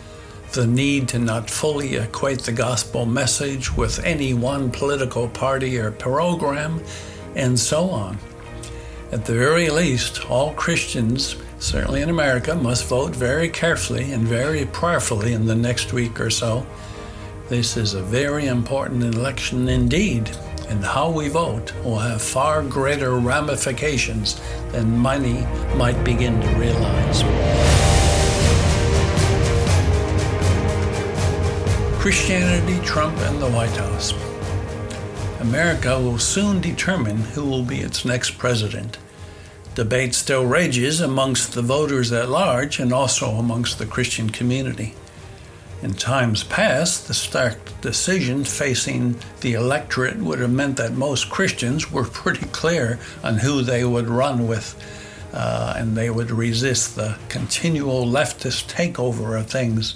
the 0.52 0.66
need 0.66 1.08
to 1.08 1.18
not 1.18 1.50
fully 1.50 1.96
equate 1.96 2.40
the 2.40 2.52
gospel 2.52 3.04
message 3.04 3.76
with 3.76 4.02
any 4.04 4.32
one 4.32 4.70
political 4.70 5.28
party 5.28 5.78
or 5.78 5.90
program, 5.90 6.82
and 7.34 7.58
so 7.58 7.90
on. 7.90 8.18
At 9.12 9.24
the 9.24 9.34
very 9.34 9.70
least, 9.70 10.30
all 10.30 10.52
Christians, 10.54 11.36
certainly 11.58 12.02
in 12.02 12.10
America, 12.10 12.54
must 12.54 12.88
vote 12.88 13.14
very 13.14 13.48
carefully 13.48 14.12
and 14.12 14.22
very 14.22 14.66
prayerfully 14.66 15.32
in 15.32 15.46
the 15.46 15.54
next 15.54 15.92
week 15.92 16.20
or 16.20 16.30
so. 16.30 16.66
This 17.48 17.76
is 17.78 17.94
a 17.94 18.02
very 18.02 18.46
important 18.46 19.02
election 19.02 19.68
indeed, 19.68 20.30
and 20.68 20.84
how 20.84 21.10
we 21.10 21.28
vote 21.28 21.72
will 21.82 21.98
have 21.98 22.20
far 22.20 22.62
greater 22.62 23.18
ramifications 23.18 24.40
than 24.72 25.00
many 25.00 25.46
might 25.76 26.02
begin 26.04 26.40
to 26.40 26.48
realize. 26.56 27.22
Christianity, 32.00 32.78
Trump, 32.86 33.16
and 33.18 33.42
the 33.42 33.50
White 33.50 33.76
House. 33.76 34.14
America 35.40 36.00
will 36.00 36.18
soon 36.18 36.60
determine 36.60 37.16
who 37.16 37.44
will 37.44 37.62
be 37.62 37.80
its 37.80 38.04
next 38.04 38.38
president. 38.38 38.98
Debate 39.74 40.14
still 40.14 40.44
rages 40.44 41.00
amongst 41.00 41.52
the 41.52 41.62
voters 41.62 42.10
at 42.12 42.28
large 42.28 42.80
and 42.80 42.92
also 42.92 43.32
amongst 43.32 43.78
the 43.78 43.86
Christian 43.86 44.30
community. 44.30 44.94
In 45.82 45.94
times 45.94 46.42
past, 46.44 47.06
the 47.06 47.14
stark 47.14 47.56
decision 47.80 48.44
facing 48.44 49.16
the 49.40 49.54
electorate 49.54 50.16
would 50.18 50.40
have 50.40 50.50
meant 50.50 50.76
that 50.76 50.92
most 50.92 51.30
Christians 51.30 51.90
were 51.92 52.04
pretty 52.22 52.46
clear 52.46 52.98
on 53.22 53.38
who 53.38 53.62
they 53.62 53.84
would 53.84 54.08
run 54.08 54.48
with, 54.48 54.74
uh, 55.32 55.74
and 55.76 55.96
they 55.96 56.10
would 56.10 56.30
resist 56.30 56.96
the 56.96 57.16
continual 57.28 58.06
leftist 58.06 58.68
takeover 58.72 59.38
of 59.38 59.48
things 59.48 59.94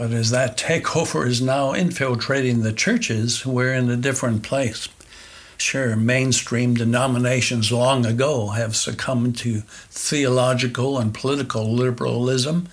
but 0.00 0.12
as 0.12 0.30
that 0.30 0.56
takeover 0.70 1.26
is 1.26 1.42
now 1.42 1.74
infiltrating 1.74 2.62
the 2.62 2.72
churches, 2.72 3.44
we're 3.44 3.74
in 3.74 3.90
a 3.90 3.96
different 3.96 4.42
place. 4.42 4.88
Sure, 5.58 5.94
mainstream 5.94 6.72
denominations 6.72 7.70
long 7.70 8.06
ago 8.06 8.48
have 8.48 8.74
succumbed 8.74 9.36
to 9.36 9.60
theological 9.90 10.98
and 10.98 11.12
political 11.12 11.70
liberalism, 11.70 12.66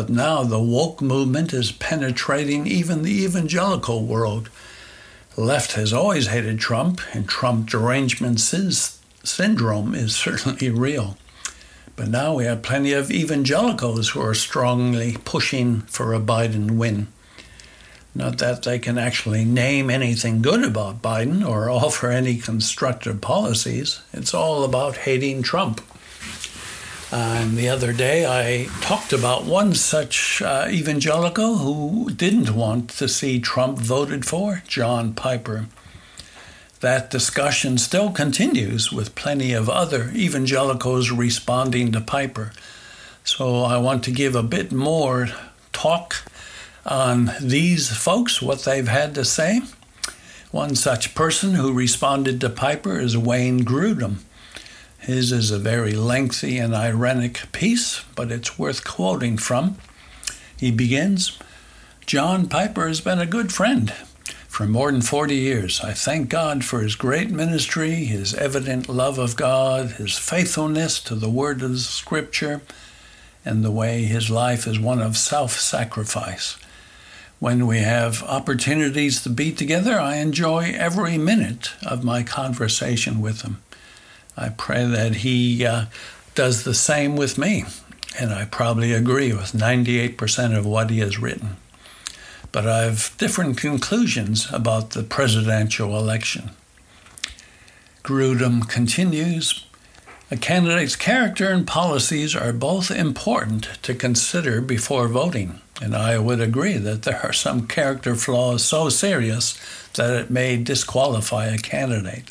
but 0.00 0.08
now 0.08 0.42
the 0.42 0.58
woke 0.58 1.02
movement 1.02 1.52
is 1.52 1.72
penetrating 1.72 2.66
even 2.66 3.02
the 3.02 3.22
evangelical 3.22 4.02
world. 4.02 4.48
Left 5.36 5.72
has 5.72 5.92
always 5.92 6.28
hated 6.28 6.58
Trump, 6.58 7.02
and 7.12 7.28
Trump 7.28 7.68
derangement 7.68 8.40
syndrome 8.40 9.94
is 9.94 10.16
certainly 10.16 10.70
real. 10.70 11.18
But 11.96 12.08
now 12.08 12.32
we 12.32 12.46
have 12.46 12.62
plenty 12.62 12.94
of 12.94 13.10
evangelicals 13.10 14.08
who 14.08 14.22
are 14.22 14.32
strongly 14.32 15.18
pushing 15.26 15.82
for 15.82 16.14
a 16.14 16.18
Biden 16.18 16.78
win. 16.78 17.08
Not 18.14 18.38
that 18.38 18.62
they 18.62 18.78
can 18.78 18.96
actually 18.96 19.44
name 19.44 19.90
anything 19.90 20.40
good 20.40 20.64
about 20.64 21.02
Biden 21.02 21.46
or 21.46 21.68
offer 21.70 22.08
any 22.08 22.38
constructive 22.38 23.20
policies. 23.20 24.00
It's 24.14 24.32
all 24.32 24.64
about 24.64 24.96
hating 24.96 25.42
Trump. 25.42 25.82
And 27.12 27.56
the 27.56 27.68
other 27.68 27.92
day, 27.92 28.26
I 28.26 28.68
talked 28.80 29.12
about 29.12 29.44
one 29.44 29.74
such 29.74 30.40
uh, 30.42 30.66
evangelical 30.68 31.58
who 31.58 32.10
didn't 32.10 32.54
want 32.54 32.90
to 32.90 33.08
see 33.08 33.40
Trump 33.40 33.78
voted 33.78 34.24
for, 34.24 34.62
John 34.66 35.14
Piper 35.14 35.66
that 36.80 37.10
discussion 37.10 37.76
still 37.76 38.10
continues 38.10 38.90
with 38.90 39.14
plenty 39.14 39.52
of 39.52 39.68
other 39.68 40.10
evangelicals 40.14 41.10
responding 41.10 41.92
to 41.92 42.00
Piper. 42.00 42.52
So 43.22 43.62
I 43.62 43.76
want 43.76 44.02
to 44.04 44.10
give 44.10 44.34
a 44.34 44.42
bit 44.42 44.72
more 44.72 45.28
talk 45.72 46.24
on 46.86 47.32
these 47.40 47.94
folks, 47.94 48.40
what 48.40 48.64
they've 48.64 48.88
had 48.88 49.14
to 49.14 49.24
say. 49.24 49.60
One 50.50 50.74
such 50.74 51.14
person 51.14 51.52
who 51.52 51.72
responded 51.72 52.40
to 52.40 52.48
Piper 52.48 52.98
is 52.98 53.16
Wayne 53.16 53.60
Grudem. 53.60 54.20
His 55.10 55.32
is 55.32 55.50
a 55.50 55.58
very 55.58 55.94
lengthy 55.94 56.58
and 56.58 56.72
ironic 56.72 57.50
piece, 57.50 58.04
but 58.14 58.30
it's 58.30 58.56
worth 58.56 58.84
quoting 58.84 59.38
from. 59.38 59.76
He 60.56 60.70
begins 60.70 61.36
John 62.06 62.46
Piper 62.46 62.86
has 62.86 63.00
been 63.00 63.18
a 63.18 63.26
good 63.26 63.52
friend 63.52 63.90
for 64.46 64.66
more 64.68 64.92
than 64.92 65.02
40 65.02 65.34
years. 65.34 65.80
I 65.80 65.94
thank 65.94 66.28
God 66.28 66.64
for 66.64 66.78
his 66.78 66.94
great 66.94 67.28
ministry, 67.28 68.04
his 68.04 68.34
evident 68.34 68.88
love 68.88 69.18
of 69.18 69.34
God, 69.34 69.90
his 69.98 70.16
faithfulness 70.16 71.00
to 71.00 71.16
the 71.16 71.28
word 71.28 71.60
of 71.60 71.72
the 71.72 71.78
scripture, 71.78 72.60
and 73.44 73.64
the 73.64 73.72
way 73.72 74.04
his 74.04 74.30
life 74.30 74.64
is 74.64 74.78
one 74.78 75.02
of 75.02 75.16
self 75.16 75.58
sacrifice. 75.58 76.56
When 77.40 77.66
we 77.66 77.80
have 77.80 78.22
opportunities 78.22 79.24
to 79.24 79.28
be 79.28 79.50
together, 79.50 79.98
I 79.98 80.18
enjoy 80.18 80.72
every 80.72 81.18
minute 81.18 81.72
of 81.84 82.04
my 82.04 82.22
conversation 82.22 83.20
with 83.20 83.42
him. 83.42 83.60
I 84.36 84.50
pray 84.50 84.86
that 84.86 85.16
he 85.16 85.64
uh, 85.64 85.86
does 86.34 86.64
the 86.64 86.74
same 86.74 87.16
with 87.16 87.38
me, 87.38 87.64
and 88.18 88.32
I 88.32 88.44
probably 88.44 88.92
agree 88.92 89.32
with 89.32 89.52
98% 89.52 90.56
of 90.56 90.66
what 90.66 90.90
he 90.90 91.00
has 91.00 91.18
written. 91.18 91.56
But 92.52 92.66
I 92.66 92.84
have 92.84 93.14
different 93.18 93.58
conclusions 93.58 94.48
about 94.52 94.90
the 94.90 95.02
presidential 95.02 95.96
election. 95.96 96.50
Grudem 98.02 98.68
continues 98.68 99.64
a 100.32 100.36
candidate's 100.36 100.94
character 100.94 101.50
and 101.50 101.66
policies 101.66 102.36
are 102.36 102.52
both 102.52 102.88
important 102.92 103.64
to 103.82 103.94
consider 103.94 104.60
before 104.60 105.08
voting, 105.08 105.60
and 105.82 105.92
I 105.92 106.20
would 106.20 106.40
agree 106.40 106.76
that 106.76 107.02
there 107.02 107.20
are 107.24 107.32
some 107.32 107.66
character 107.66 108.14
flaws 108.14 108.64
so 108.64 108.90
serious 108.90 109.58
that 109.94 110.14
it 110.14 110.30
may 110.30 110.56
disqualify 110.56 111.46
a 111.46 111.58
candidate. 111.58 112.30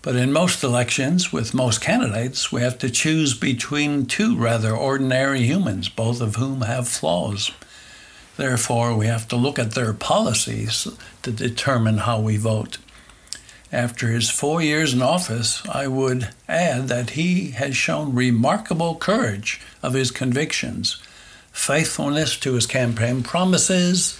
But 0.00 0.16
in 0.16 0.32
most 0.32 0.62
elections, 0.62 1.32
with 1.32 1.54
most 1.54 1.80
candidates, 1.80 2.52
we 2.52 2.60
have 2.62 2.78
to 2.78 2.90
choose 2.90 3.34
between 3.34 4.06
two 4.06 4.36
rather 4.36 4.74
ordinary 4.74 5.42
humans, 5.42 5.88
both 5.88 6.20
of 6.20 6.36
whom 6.36 6.60
have 6.62 6.88
flaws. 6.88 7.50
Therefore, 8.36 8.94
we 8.96 9.06
have 9.06 9.26
to 9.28 9.36
look 9.36 9.58
at 9.58 9.72
their 9.72 9.92
policies 9.92 10.86
to 11.22 11.32
determine 11.32 11.98
how 11.98 12.20
we 12.20 12.36
vote. 12.36 12.78
After 13.72 14.08
his 14.08 14.30
four 14.30 14.62
years 14.62 14.94
in 14.94 15.02
office, 15.02 15.62
I 15.68 15.88
would 15.88 16.28
add 16.48 16.88
that 16.88 17.10
he 17.10 17.50
has 17.50 17.76
shown 17.76 18.14
remarkable 18.14 18.94
courage 18.94 19.60
of 19.82 19.94
his 19.94 20.12
convictions, 20.12 21.02
faithfulness 21.52 22.38
to 22.38 22.54
his 22.54 22.66
campaign 22.66 23.24
promises, 23.24 24.18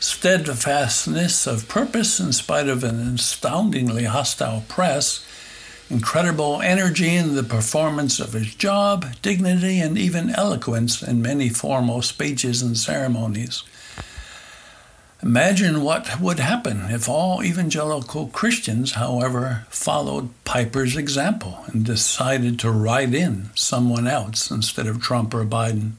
steadfastness 0.00 1.46
of 1.46 1.68
purpose 1.68 2.18
in 2.18 2.32
spite 2.32 2.68
of 2.68 2.82
an 2.82 3.14
astoundingly 3.14 4.04
hostile 4.04 4.64
press, 4.66 5.24
incredible 5.90 6.62
energy 6.62 7.14
in 7.14 7.34
the 7.34 7.42
performance 7.42 8.18
of 8.18 8.32
his 8.32 8.54
job, 8.54 9.06
dignity, 9.20 9.78
and 9.78 9.98
even 9.98 10.30
eloquence 10.30 11.02
in 11.02 11.20
many 11.20 11.50
formal 11.50 12.00
speeches 12.00 12.62
and 12.62 12.78
ceremonies. 12.78 13.62
Imagine 15.22 15.82
what 15.82 16.18
would 16.18 16.38
happen 16.38 16.86
if 16.88 17.06
all 17.06 17.44
evangelical 17.44 18.28
Christians, 18.28 18.92
however, 18.92 19.66
followed 19.68 20.30
Piper's 20.44 20.96
example 20.96 21.62
and 21.66 21.84
decided 21.84 22.58
to 22.60 22.70
write 22.70 23.12
in 23.12 23.50
someone 23.54 24.06
else 24.06 24.50
instead 24.50 24.86
of 24.86 25.02
Trump 25.02 25.34
or 25.34 25.44
Biden. 25.44 25.92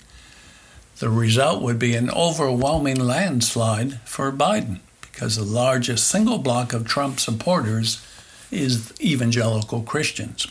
The 1.01 1.09
result 1.09 1.63
would 1.63 1.79
be 1.79 1.95
an 1.95 2.11
overwhelming 2.11 2.99
landslide 2.99 3.99
for 4.01 4.31
Biden 4.31 4.81
because 5.01 5.35
the 5.35 5.43
largest 5.43 6.07
single 6.07 6.37
block 6.37 6.73
of 6.73 6.87
Trump 6.87 7.19
supporters 7.19 8.05
is 8.51 8.93
evangelical 9.01 9.81
Christians. 9.81 10.45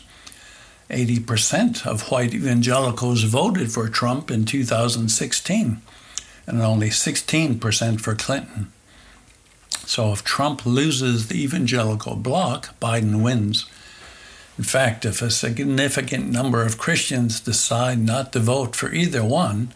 80% 0.89 1.87
of 1.87 2.11
white 2.11 2.33
evangelicals 2.33 3.23
voted 3.23 3.71
for 3.71 3.87
Trump 3.87 4.29
in 4.29 4.43
2016 4.43 5.81
and 6.45 6.61
only 6.61 6.89
16% 6.89 8.01
for 8.01 8.13
Clinton. 8.13 8.73
So 9.85 10.11
if 10.11 10.21
Trump 10.21 10.65
loses 10.65 11.29
the 11.29 11.41
evangelical 11.41 12.17
bloc, 12.17 12.77
Biden 12.81 13.23
wins. 13.23 13.67
In 14.57 14.65
fact, 14.65 15.05
if 15.05 15.21
a 15.21 15.31
significant 15.31 16.29
number 16.29 16.65
of 16.65 16.77
Christians 16.77 17.39
decide 17.39 17.99
not 17.99 18.33
to 18.33 18.39
vote 18.39 18.75
for 18.75 18.91
either 18.91 19.23
one, 19.23 19.71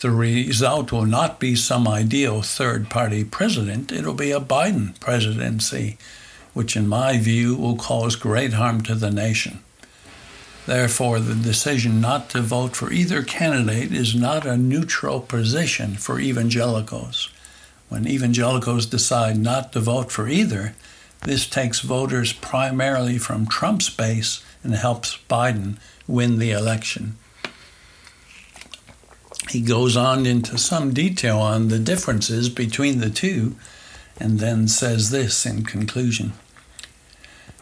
the 0.00 0.10
result 0.10 0.92
will 0.92 1.06
not 1.06 1.40
be 1.40 1.56
some 1.56 1.88
ideal 1.88 2.42
third 2.42 2.90
party 2.90 3.24
president, 3.24 3.90
it'll 3.90 4.14
be 4.14 4.30
a 4.30 4.40
Biden 4.40 4.98
presidency, 5.00 5.96
which, 6.52 6.76
in 6.76 6.86
my 6.86 7.18
view, 7.18 7.56
will 7.56 7.76
cause 7.76 8.16
great 8.16 8.54
harm 8.54 8.82
to 8.82 8.94
the 8.94 9.10
nation. 9.10 9.60
Therefore, 10.66 11.20
the 11.20 11.34
decision 11.34 12.00
not 12.00 12.28
to 12.30 12.42
vote 12.42 12.74
for 12.74 12.92
either 12.92 13.22
candidate 13.22 13.92
is 13.92 14.14
not 14.14 14.44
a 14.44 14.56
neutral 14.56 15.20
position 15.20 15.94
for 15.94 16.18
evangelicals. 16.18 17.30
When 17.88 18.06
evangelicals 18.06 18.86
decide 18.86 19.38
not 19.38 19.72
to 19.72 19.80
vote 19.80 20.10
for 20.10 20.28
either, 20.28 20.74
this 21.24 21.46
takes 21.46 21.80
voters 21.80 22.32
primarily 22.32 23.16
from 23.18 23.46
Trump's 23.46 23.88
base 23.88 24.44
and 24.64 24.74
helps 24.74 25.18
Biden 25.30 25.76
win 26.08 26.38
the 26.38 26.50
election. 26.50 27.16
He 29.50 29.60
goes 29.60 29.96
on 29.96 30.26
into 30.26 30.58
some 30.58 30.92
detail 30.92 31.38
on 31.38 31.68
the 31.68 31.78
differences 31.78 32.48
between 32.48 32.98
the 32.98 33.10
two 33.10 33.56
and 34.18 34.38
then 34.38 34.66
says 34.66 35.10
this 35.10 35.46
in 35.46 35.64
conclusion. 35.64 36.32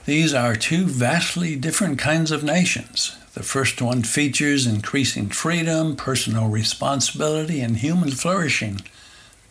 These 0.06 0.34
are 0.34 0.54
two 0.54 0.84
vastly 0.86 1.56
different 1.56 1.98
kinds 1.98 2.30
of 2.30 2.44
nations. 2.44 3.16
The 3.34 3.42
first 3.42 3.82
one 3.82 4.02
features 4.02 4.66
increasing 4.66 5.28
freedom, 5.28 5.96
personal 5.96 6.48
responsibility, 6.48 7.60
and 7.60 7.78
human 7.78 8.10
flourishing. 8.10 8.82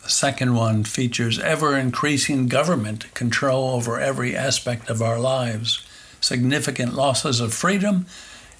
The 0.02 0.10
second 0.10 0.54
one 0.54 0.84
features 0.84 1.38
ever 1.38 1.76
increasing 1.76 2.48
government 2.48 3.12
control 3.14 3.70
over 3.70 4.00
every 4.00 4.36
aspect 4.36 4.88
of 4.88 5.02
our 5.02 5.18
lives, 5.18 5.84
significant 6.20 6.94
losses 6.94 7.40
of 7.40 7.52
freedom, 7.52 8.06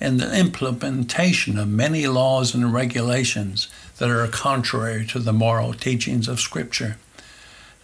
and 0.05 0.21
the 0.21 0.39
implementation 0.39 1.59
of 1.59 1.67
many 1.67 2.07
laws 2.07 2.55
and 2.55 2.75
regulations 2.75 3.69
that 3.97 4.11
are 4.11 4.27
contrary 4.27 5.07
to 5.07 5.19
the 5.19 5.33
moral 5.33 5.73
teachings 5.73 6.29
of 6.29 6.39
Scripture. 6.39 6.99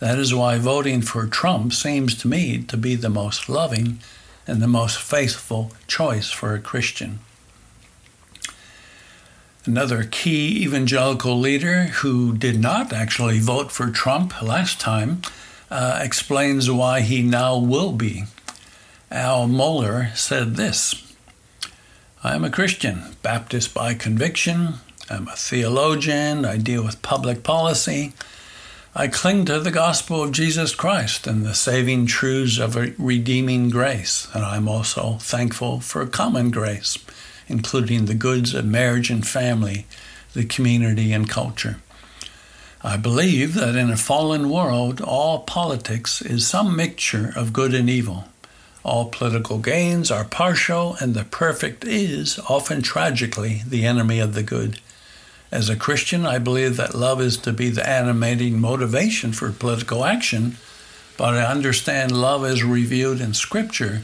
That 0.00 0.18
is 0.18 0.34
why 0.34 0.58
voting 0.58 1.00
for 1.00 1.26
Trump 1.26 1.72
seems 1.72 2.14
to 2.16 2.28
me 2.28 2.62
to 2.64 2.76
be 2.76 2.94
the 2.94 3.08
most 3.08 3.48
loving 3.48 4.00
and 4.46 4.60
the 4.60 4.68
most 4.68 5.00
faithful 5.00 5.72
choice 5.86 6.30
for 6.30 6.52
a 6.52 6.60
Christian. 6.60 7.20
Another 9.64 10.04
key 10.04 10.62
evangelical 10.62 11.38
leader 11.38 11.84
who 12.02 12.36
did 12.36 12.60
not 12.60 12.92
actually 12.92 13.38
vote 13.38 13.72
for 13.72 13.90
Trump 13.90 14.42
last 14.42 14.78
time 14.78 15.22
uh, 15.70 15.98
explains 16.02 16.70
why 16.70 17.00
he 17.00 17.22
now 17.22 17.56
will 17.58 17.92
be. 17.92 18.24
Al 19.10 19.48
Mohler 19.48 20.14
said 20.14 20.56
this 20.56 21.09
I 22.22 22.34
am 22.34 22.44
a 22.44 22.50
Christian, 22.50 23.16
Baptist 23.22 23.72
by 23.72 23.94
conviction. 23.94 24.74
I'm 25.08 25.26
a 25.28 25.36
theologian. 25.36 26.44
I 26.44 26.58
deal 26.58 26.84
with 26.84 27.00
public 27.00 27.42
policy. 27.42 28.12
I 28.94 29.08
cling 29.08 29.46
to 29.46 29.58
the 29.58 29.70
gospel 29.70 30.22
of 30.22 30.32
Jesus 30.32 30.74
Christ 30.74 31.26
and 31.26 31.46
the 31.46 31.54
saving 31.54 32.04
truths 32.04 32.58
of 32.58 32.76
a 32.76 32.92
redeeming 32.98 33.70
grace, 33.70 34.28
and 34.34 34.44
I'm 34.44 34.68
also 34.68 35.16
thankful 35.18 35.80
for 35.80 36.04
common 36.04 36.50
grace, 36.50 36.98
including 37.48 38.04
the 38.04 38.14
goods 38.14 38.52
of 38.52 38.66
marriage 38.66 39.08
and 39.08 39.26
family, 39.26 39.86
the 40.34 40.44
community 40.44 41.14
and 41.14 41.26
culture. 41.26 41.78
I 42.82 42.98
believe 42.98 43.54
that 43.54 43.76
in 43.76 43.88
a 43.88 43.96
fallen 43.96 44.50
world, 44.50 45.00
all 45.00 45.38
politics 45.38 46.20
is 46.20 46.46
some 46.46 46.76
mixture 46.76 47.32
of 47.34 47.54
good 47.54 47.72
and 47.72 47.88
evil. 47.88 48.26
All 48.82 49.10
political 49.10 49.58
gains 49.58 50.10
are 50.10 50.24
partial, 50.24 50.96
and 51.00 51.14
the 51.14 51.24
perfect 51.24 51.84
is, 51.84 52.38
often 52.48 52.80
tragically, 52.80 53.62
the 53.66 53.84
enemy 53.84 54.20
of 54.20 54.34
the 54.34 54.42
good. 54.42 54.80
As 55.52 55.68
a 55.68 55.76
Christian, 55.76 56.24
I 56.24 56.38
believe 56.38 56.76
that 56.76 56.94
love 56.94 57.20
is 57.20 57.36
to 57.38 57.52
be 57.52 57.68
the 57.68 57.86
animating 57.86 58.60
motivation 58.60 59.32
for 59.32 59.50
political 59.50 60.04
action, 60.04 60.56
but 61.16 61.34
I 61.34 61.44
understand 61.44 62.12
love 62.12 62.44
as 62.44 62.62
revealed 62.62 63.20
in 63.20 63.34
Scripture 63.34 64.02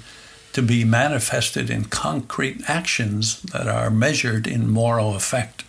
to 0.52 0.62
be 0.62 0.84
manifested 0.84 1.70
in 1.70 1.84
concrete 1.84 2.62
actions 2.68 3.40
that 3.42 3.68
are 3.68 3.90
measured 3.90 4.46
in 4.46 4.68
moral 4.68 5.14
effect. 5.14 5.64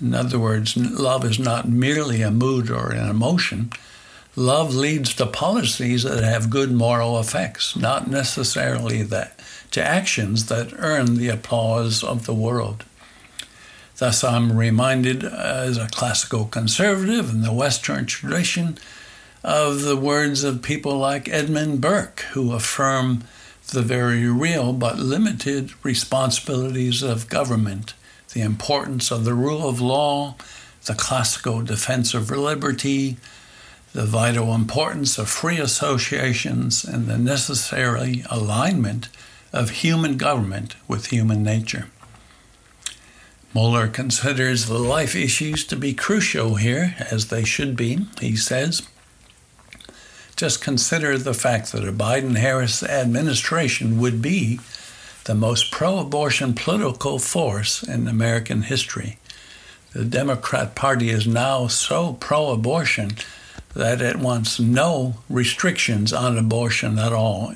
In 0.00 0.14
other 0.14 0.38
words, 0.38 0.76
love 0.76 1.24
is 1.24 1.38
not 1.38 1.68
merely 1.68 2.22
a 2.22 2.30
mood 2.30 2.70
or 2.70 2.90
an 2.90 3.08
emotion. 3.08 3.70
Love 4.36 4.74
leads 4.74 5.14
to 5.14 5.26
policies 5.26 6.02
that 6.02 6.24
have 6.24 6.50
good 6.50 6.72
moral 6.72 7.20
effects, 7.20 7.76
not 7.76 8.10
necessarily 8.10 9.02
that 9.02 9.38
to 9.70 9.82
actions 9.82 10.46
that 10.46 10.72
earn 10.78 11.14
the 11.14 11.28
applause 11.28 12.02
of 12.02 12.26
the 12.26 12.34
world. 12.34 12.84
Thus, 13.96 14.24
I'm 14.24 14.56
reminded 14.56 15.22
as 15.22 15.78
a 15.78 15.88
classical 15.88 16.46
conservative 16.46 17.30
in 17.30 17.42
the 17.42 17.52
Western 17.52 18.06
tradition 18.06 18.76
of 19.44 19.82
the 19.82 19.96
words 19.96 20.42
of 20.42 20.62
people 20.62 20.98
like 20.98 21.28
Edmund 21.28 21.80
Burke, 21.80 22.20
who 22.32 22.52
affirm 22.52 23.22
the 23.68 23.82
very 23.82 24.26
real 24.26 24.72
but 24.72 24.98
limited 24.98 25.72
responsibilities 25.84 27.02
of 27.02 27.28
government, 27.28 27.94
the 28.32 28.40
importance 28.40 29.12
of 29.12 29.24
the 29.24 29.34
rule 29.34 29.68
of 29.68 29.80
law, 29.80 30.34
the 30.86 30.94
classical 30.94 31.62
defense 31.62 32.14
of 32.14 32.30
liberty, 32.30 33.16
the 33.94 34.04
vital 34.04 34.54
importance 34.54 35.18
of 35.18 35.28
free 35.28 35.58
associations, 35.58 36.84
and 36.84 37.06
the 37.06 37.16
necessary 37.16 38.24
alignment 38.28 39.08
of 39.52 39.70
human 39.70 40.16
government 40.16 40.74
with 40.88 41.06
human 41.06 41.44
nature. 41.44 41.86
Mohler 43.54 43.92
considers 43.92 44.66
the 44.66 44.80
life 44.80 45.14
issues 45.14 45.64
to 45.64 45.76
be 45.76 45.94
crucial 45.94 46.56
here, 46.56 46.96
as 47.08 47.28
they 47.28 47.44
should 47.44 47.76
be. 47.76 48.04
He 48.20 48.34
says, 48.34 48.82
just 50.34 50.60
consider 50.60 51.16
the 51.16 51.32
fact 51.32 51.70
that 51.70 51.88
a 51.88 51.92
Biden 51.92 52.36
Harris 52.36 52.82
administration 52.82 54.00
would 54.00 54.20
be 54.20 54.58
the 55.26 55.36
most 55.36 55.70
pro 55.70 56.00
abortion 56.00 56.52
political 56.52 57.20
force 57.20 57.84
in 57.84 58.08
American 58.08 58.62
history. 58.62 59.18
The 59.92 60.04
Democrat 60.04 60.74
Party 60.74 61.10
is 61.10 61.28
now 61.28 61.68
so 61.68 62.14
pro 62.14 62.50
abortion 62.50 63.12
that 63.74 64.00
it 64.00 64.16
wants 64.16 64.60
no 64.60 65.16
restrictions 65.28 66.12
on 66.12 66.38
abortion 66.38 66.98
at 66.98 67.12
all, 67.12 67.54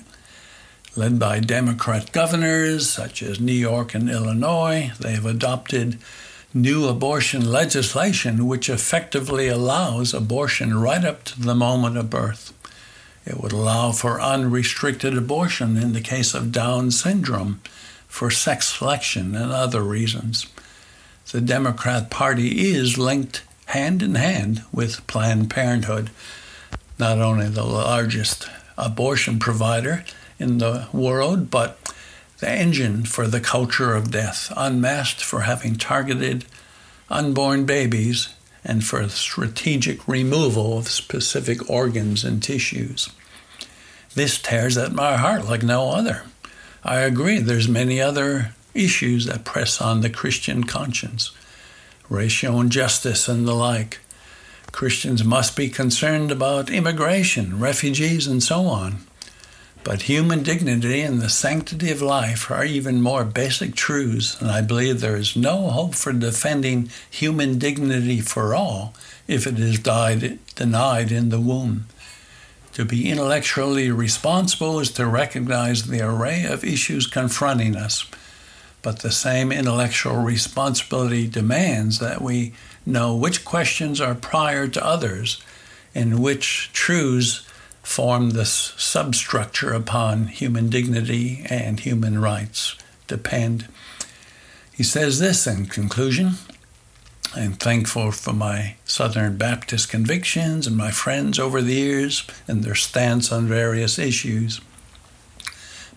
led 0.96 1.18
by 1.18 1.40
Democrat 1.40 2.10
governors 2.12 2.90
such 2.90 3.22
as 3.22 3.40
New 3.40 3.52
York 3.52 3.94
and 3.94 4.10
Illinois. 4.10 4.92
They 4.98 5.12
have 5.12 5.26
adopted 5.26 5.98
new 6.52 6.88
abortion 6.88 7.50
legislation 7.50 8.46
which 8.46 8.68
effectively 8.68 9.48
allows 9.48 10.12
abortion 10.12 10.78
right 10.78 11.04
up 11.04 11.24
to 11.24 11.40
the 11.40 11.54
moment 11.54 11.96
of 11.96 12.10
birth. 12.10 12.52
It 13.24 13.40
would 13.40 13.52
allow 13.52 13.92
for 13.92 14.20
unrestricted 14.20 15.16
abortion 15.16 15.76
in 15.76 15.92
the 15.92 16.00
case 16.00 16.34
of 16.34 16.50
Down 16.50 16.90
syndrome, 16.90 17.60
for 18.08 18.30
sex 18.30 18.78
selection, 18.78 19.36
and 19.36 19.52
other 19.52 19.82
reasons. 19.82 20.46
The 21.30 21.42
Democrat 21.42 22.10
Party 22.10 22.70
is 22.70 22.96
linked 22.96 23.42
hand 23.68 24.02
in 24.02 24.14
hand 24.14 24.62
with 24.72 25.06
Planned 25.06 25.50
Parenthood, 25.50 26.10
not 26.98 27.18
only 27.18 27.48
the 27.48 27.64
largest 27.64 28.48
abortion 28.78 29.38
provider 29.38 30.04
in 30.38 30.58
the 30.58 30.88
world, 30.92 31.50
but 31.50 31.78
the 32.38 32.48
engine 32.48 33.04
for 33.04 33.26
the 33.26 33.40
culture 33.40 33.94
of 33.94 34.10
death, 34.10 34.50
unmasked 34.56 35.22
for 35.22 35.40
having 35.40 35.76
targeted 35.76 36.46
unborn 37.10 37.66
babies 37.66 38.30
and 38.64 38.84
for 38.84 39.06
strategic 39.08 40.06
removal 40.08 40.78
of 40.78 40.88
specific 40.88 41.68
organs 41.68 42.24
and 42.24 42.42
tissues. 42.42 43.10
This 44.14 44.40
tears 44.40 44.78
at 44.78 44.92
my 44.92 45.16
heart 45.16 45.44
like 45.44 45.62
no 45.62 45.90
other. 45.90 46.24
I 46.82 47.00
agree, 47.00 47.38
there's 47.38 47.68
many 47.68 48.00
other 48.00 48.54
issues 48.72 49.26
that 49.26 49.44
press 49.44 49.80
on 49.80 50.00
the 50.00 50.10
Christian 50.10 50.64
conscience, 50.64 51.32
racial 52.08 52.60
injustice 52.60 53.28
and 53.28 53.46
the 53.46 53.54
like. 53.54 54.00
Christians 54.72 55.24
must 55.24 55.56
be 55.56 55.68
concerned 55.68 56.30
about 56.30 56.70
immigration, 56.70 57.58
refugees, 57.58 58.26
and 58.26 58.42
so 58.42 58.66
on. 58.66 58.98
But 59.84 60.02
human 60.02 60.42
dignity 60.42 61.00
and 61.00 61.20
the 61.20 61.30
sanctity 61.30 61.90
of 61.90 62.02
life 62.02 62.50
are 62.50 62.64
even 62.64 63.00
more 63.00 63.24
basic 63.24 63.74
truths, 63.74 64.40
and 64.40 64.50
I 64.50 64.60
believe 64.60 65.00
there 65.00 65.16
is 65.16 65.36
no 65.36 65.70
hope 65.70 65.94
for 65.94 66.12
defending 66.12 66.90
human 67.10 67.58
dignity 67.58 68.20
for 68.20 68.54
all 68.54 68.94
if 69.26 69.46
it 69.46 69.58
is 69.58 69.78
died, 69.78 70.38
denied 70.54 71.12
in 71.12 71.28
the 71.30 71.40
womb. 71.40 71.86
To 72.74 72.84
be 72.84 73.10
intellectually 73.10 73.90
responsible 73.90 74.78
is 74.78 74.90
to 74.92 75.06
recognize 75.06 75.86
the 75.86 76.00
array 76.00 76.44
of 76.44 76.64
issues 76.64 77.06
confronting 77.06 77.74
us, 77.74 78.04
but 78.82 79.00
the 79.00 79.10
same 79.10 79.52
intellectual 79.52 80.16
responsibility 80.16 81.26
demands 81.26 81.98
that 81.98 82.22
we 82.22 82.52
know 82.86 83.14
which 83.14 83.44
questions 83.44 84.00
are 84.00 84.14
prior 84.14 84.68
to 84.68 84.84
others 84.84 85.42
and 85.94 86.20
which 86.20 86.70
truths 86.72 87.46
form 87.82 88.30
the 88.30 88.44
substructure 88.44 89.72
upon 89.72 90.26
human 90.26 90.68
dignity 90.68 91.44
and 91.48 91.80
human 91.80 92.20
rights 92.20 92.76
depend. 93.06 93.66
He 94.72 94.82
says 94.82 95.18
this 95.18 95.46
in 95.46 95.66
conclusion 95.66 96.34
I'm 97.34 97.52
thankful 97.52 98.10
for 98.12 98.32
my 98.32 98.76
Southern 98.84 99.36
Baptist 99.36 99.90
convictions 99.90 100.66
and 100.66 100.76
my 100.76 100.90
friends 100.90 101.38
over 101.38 101.60
the 101.60 101.74
years 101.74 102.26
and 102.46 102.64
their 102.64 102.74
stance 102.74 103.30
on 103.30 103.46
various 103.46 103.98
issues. 103.98 104.60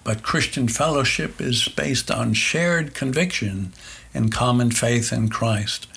But 0.04 0.24
Christian 0.24 0.68
fellowship 0.68 1.40
is 1.40 1.68
based 1.68 2.10
on 2.10 2.34
shared 2.34 2.94
conviction 2.94 3.74
and 4.14 4.32
common 4.32 4.72
faith 4.72 5.14
in 5.14 5.30
Christ. 5.30 5.88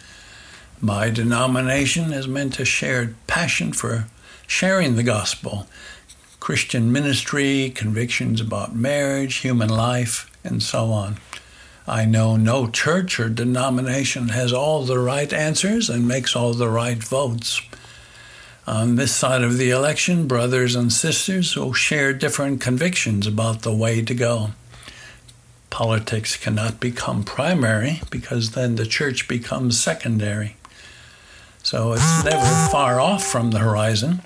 My 0.81 1.09
denomination 1.09 2.13
is 2.13 2.29
meant 2.29 2.61
a 2.61 2.65
shared 2.65 3.15
passion 3.27 3.73
for 3.73 4.07
sharing 4.47 4.97
the 4.97 5.03
gospel, 5.03 5.67
Christian 6.41 6.93
ministry, 6.93 7.73
convictions 7.75 8.41
about 8.41 8.75
marriage, 8.75 9.37
human 9.37 9.71
life, 9.71 10.31
and 10.45 10.63
so 10.63 10.93
on. 10.93 11.17
I 11.87 12.05
know 12.05 12.37
no 12.37 12.69
church 12.69 13.19
or 13.19 13.29
denomination 13.29 14.29
has 14.29 14.53
all 14.53 14.85
the 14.85 14.99
right 14.99 15.33
answers 15.33 15.89
and 15.89 16.07
makes 16.07 16.37
all 16.37 16.53
the 16.53 16.69
right 16.69 17.03
votes. 17.03 17.61
On 18.67 18.97
this 18.97 19.15
side 19.15 19.43
of 19.43 19.59
the 19.59 19.71
election, 19.71 20.27
brothers 20.27 20.75
and 20.75 20.91
sisters 20.91 21.55
will 21.55 21.75
share 21.75 22.15
different 22.15 22.63
convictions 22.63 23.27
about 23.27 23.61
the 23.61 23.75
way 23.75 24.01
to 24.01 24.15
go. 24.15 24.51
Politics 25.69 26.37
cannot 26.37 26.81
become 26.81 27.25
primary 27.25 28.01
because 28.11 28.53
then 28.53 28.77
the 28.77 28.87
church 28.87 29.29
becomes 29.29 29.79
secondary. 29.79 30.57
So 31.63 31.93
it's 31.93 32.25
never 32.25 32.71
far 32.71 33.01
off 33.01 33.25
from 33.25 33.51
the 33.51 33.59
horizon. 33.59 34.23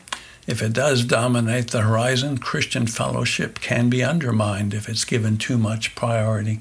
If 0.47 0.63
it 0.63 0.73
does 0.73 1.05
dominate 1.05 1.73
the 1.73 1.83
horizon, 1.83 2.39
Christian 2.39 2.87
fellowship 2.87 3.61
can 3.61 3.91
be 3.91 4.05
undermined 4.05 4.73
if 4.73 4.89
it's 4.89 5.05
given 5.05 5.37
too 5.37 5.59
much 5.59 5.95
priority. 5.95 6.61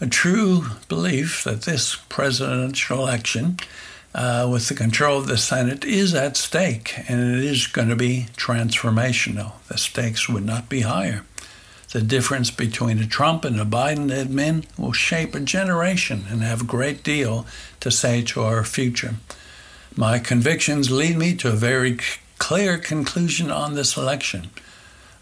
A 0.00 0.06
true 0.06 0.64
belief 0.88 1.44
that 1.44 1.62
this 1.62 1.96
presidential 2.08 3.00
election, 3.00 3.58
uh, 4.14 4.48
with 4.50 4.68
the 4.68 4.74
control 4.74 5.18
of 5.18 5.26
the 5.26 5.38
Senate, 5.38 5.84
is 5.84 6.14
at 6.14 6.36
stake 6.36 6.94
and 7.08 7.36
it 7.36 7.44
is 7.44 7.66
going 7.66 7.88
to 7.88 7.96
be 7.96 8.26
transformational. 8.36 9.52
The 9.68 9.78
stakes 9.78 10.28
would 10.28 10.44
not 10.44 10.68
be 10.68 10.82
higher. 10.82 11.24
The 11.92 12.00
difference 12.00 12.50
between 12.50 12.98
a 12.98 13.06
Trump 13.06 13.44
and 13.44 13.60
a 13.60 13.66
Biden 13.66 14.10
admin 14.10 14.64
will 14.78 14.92
shape 14.92 15.34
a 15.34 15.40
generation 15.40 16.24
and 16.30 16.42
have 16.42 16.62
a 16.62 16.64
great 16.64 17.02
deal 17.02 17.46
to 17.80 17.90
say 17.90 18.22
to 18.22 18.42
our 18.42 18.64
future. 18.64 19.16
My 19.94 20.18
convictions 20.18 20.90
lead 20.90 21.18
me 21.18 21.34
to 21.36 21.48
a 21.48 21.52
very 21.52 21.98
clear 22.38 22.78
conclusion 22.78 23.50
on 23.50 23.74
this 23.74 23.96
election. 23.96 24.48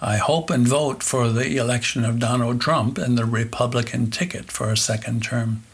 I 0.01 0.17
hope 0.17 0.49
and 0.49 0.67
vote 0.67 1.03
for 1.03 1.29
the 1.29 1.57
election 1.57 2.05
of 2.05 2.21
Donald 2.21 2.61
Trump 2.61 2.97
and 2.99 3.19
the 3.19 3.27
Republican 3.27 4.11
ticket 4.11 4.53
for 4.53 4.71
a 4.71 4.77
second 4.77 5.25
term. 5.25 5.65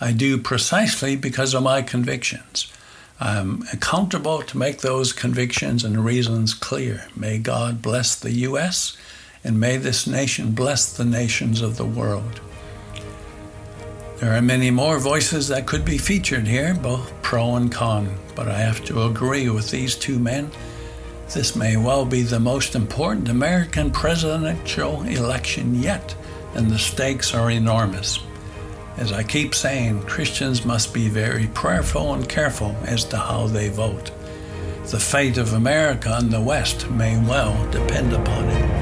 I 0.00 0.12
do 0.12 0.38
precisely 0.38 1.14
because 1.14 1.52
of 1.52 1.62
my 1.62 1.82
convictions. 1.82 2.72
I'm 3.20 3.64
accountable 3.70 4.40
to 4.42 4.56
make 4.56 4.78
those 4.78 5.12
convictions 5.12 5.84
and 5.84 6.02
reasons 6.02 6.54
clear. 6.54 7.06
May 7.14 7.36
God 7.36 7.82
bless 7.82 8.14
the 8.14 8.32
U.S. 8.48 8.96
and 9.44 9.60
may 9.60 9.76
this 9.76 10.06
nation 10.06 10.52
bless 10.52 10.90
the 10.90 11.04
nations 11.04 11.60
of 11.60 11.76
the 11.76 11.84
world. 11.84 12.40
There 14.20 14.34
are 14.34 14.42
many 14.42 14.70
more 14.70 14.98
voices 14.98 15.48
that 15.48 15.66
could 15.66 15.84
be 15.84 15.98
featured 15.98 16.46
here, 16.46 16.74
both 16.74 17.12
pro 17.22 17.56
and 17.56 17.70
con, 17.70 18.14
but 18.34 18.48
I 18.48 18.58
have 18.58 18.82
to 18.86 19.02
agree 19.02 19.50
with 19.50 19.70
these 19.70 19.96
two 19.96 20.18
men. 20.18 20.50
This 21.34 21.54
may 21.54 21.76
well 21.76 22.06
be 22.06 22.22
the 22.22 22.40
most 22.40 22.74
important 22.74 23.28
American 23.28 23.90
presidential 23.90 25.02
election 25.02 25.74
yet, 25.74 26.14
and 26.54 26.70
the 26.70 26.78
stakes 26.78 27.34
are 27.34 27.50
enormous. 27.50 28.18
As 28.96 29.12
I 29.12 29.22
keep 29.22 29.54
saying, 29.54 30.02
Christians 30.02 30.64
must 30.64 30.92
be 30.92 31.08
very 31.08 31.46
prayerful 31.48 32.12
and 32.14 32.28
careful 32.28 32.76
as 32.84 33.04
to 33.04 33.16
how 33.16 33.46
they 33.46 33.68
vote. 33.68 34.10
The 34.86 34.98
fate 34.98 35.38
of 35.38 35.52
America 35.52 36.16
and 36.18 36.30
the 36.30 36.40
West 36.40 36.90
may 36.90 37.16
well 37.24 37.70
depend 37.70 38.12
upon 38.12 38.48
it. 38.48 38.80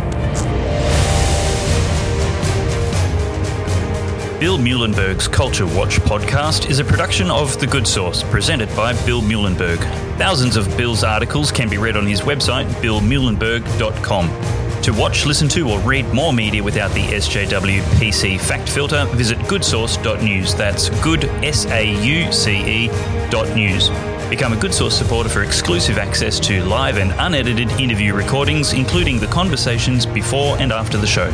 Bill 4.41 4.57
Muehlenberg's 4.57 5.27
Culture 5.27 5.67
Watch 5.67 5.99
podcast 6.01 6.71
is 6.71 6.79
a 6.79 6.85
production 6.85 7.29
of 7.29 7.59
The 7.59 7.67
Good 7.67 7.89
Sauce, 7.89 8.23
presented 8.23 8.69
by 8.77 8.93
Bill 9.05 9.21
Muehlenberg. 9.21 9.79
Thousands 10.17 10.57
of 10.57 10.75
Bill's 10.77 11.03
articles 11.03 11.51
can 11.51 11.69
be 11.69 11.77
read 11.77 11.97
on 11.97 12.07
his 12.07 12.21
website, 12.21 12.67
billmuehlenberg.com. 12.81 14.58
To 14.83 14.93
watch, 14.93 15.27
listen 15.27 15.49
to, 15.49 15.69
or 15.69 15.81
read 15.81 16.07
more 16.15 16.33
media 16.33 16.63
without 16.63 16.91
the 16.93 17.03
SJW 17.03 17.83
PC 17.99 18.41
fact 18.41 18.69
filter, 18.69 19.05
visit 19.07 19.39
goodsauce.news. 19.41 20.55
That's 20.55 20.89
good, 21.03 21.25
S 21.45 21.67
A 21.67 21.85
U 22.03 22.33
C 22.33 22.87
E, 22.87 22.89
dot 23.31 23.55
news. 23.55 23.91
Become 24.31 24.53
a 24.53 24.57
Good 24.57 24.75
Sauce 24.75 24.97
supporter 24.97 25.29
for 25.29 25.43
exclusive 25.43 25.99
access 25.99 26.39
to 26.41 26.63
live 26.65 26.99
and 26.99 27.13
unedited 27.19 27.71
interview 27.73 28.15
recordings, 28.15 28.73
including 28.73 29.19
the 29.19 29.27
conversations 29.27 30.07
before 30.07 30.59
and 30.59 30.73
after 30.73 30.97
the 30.97 31.07
show. 31.07 31.31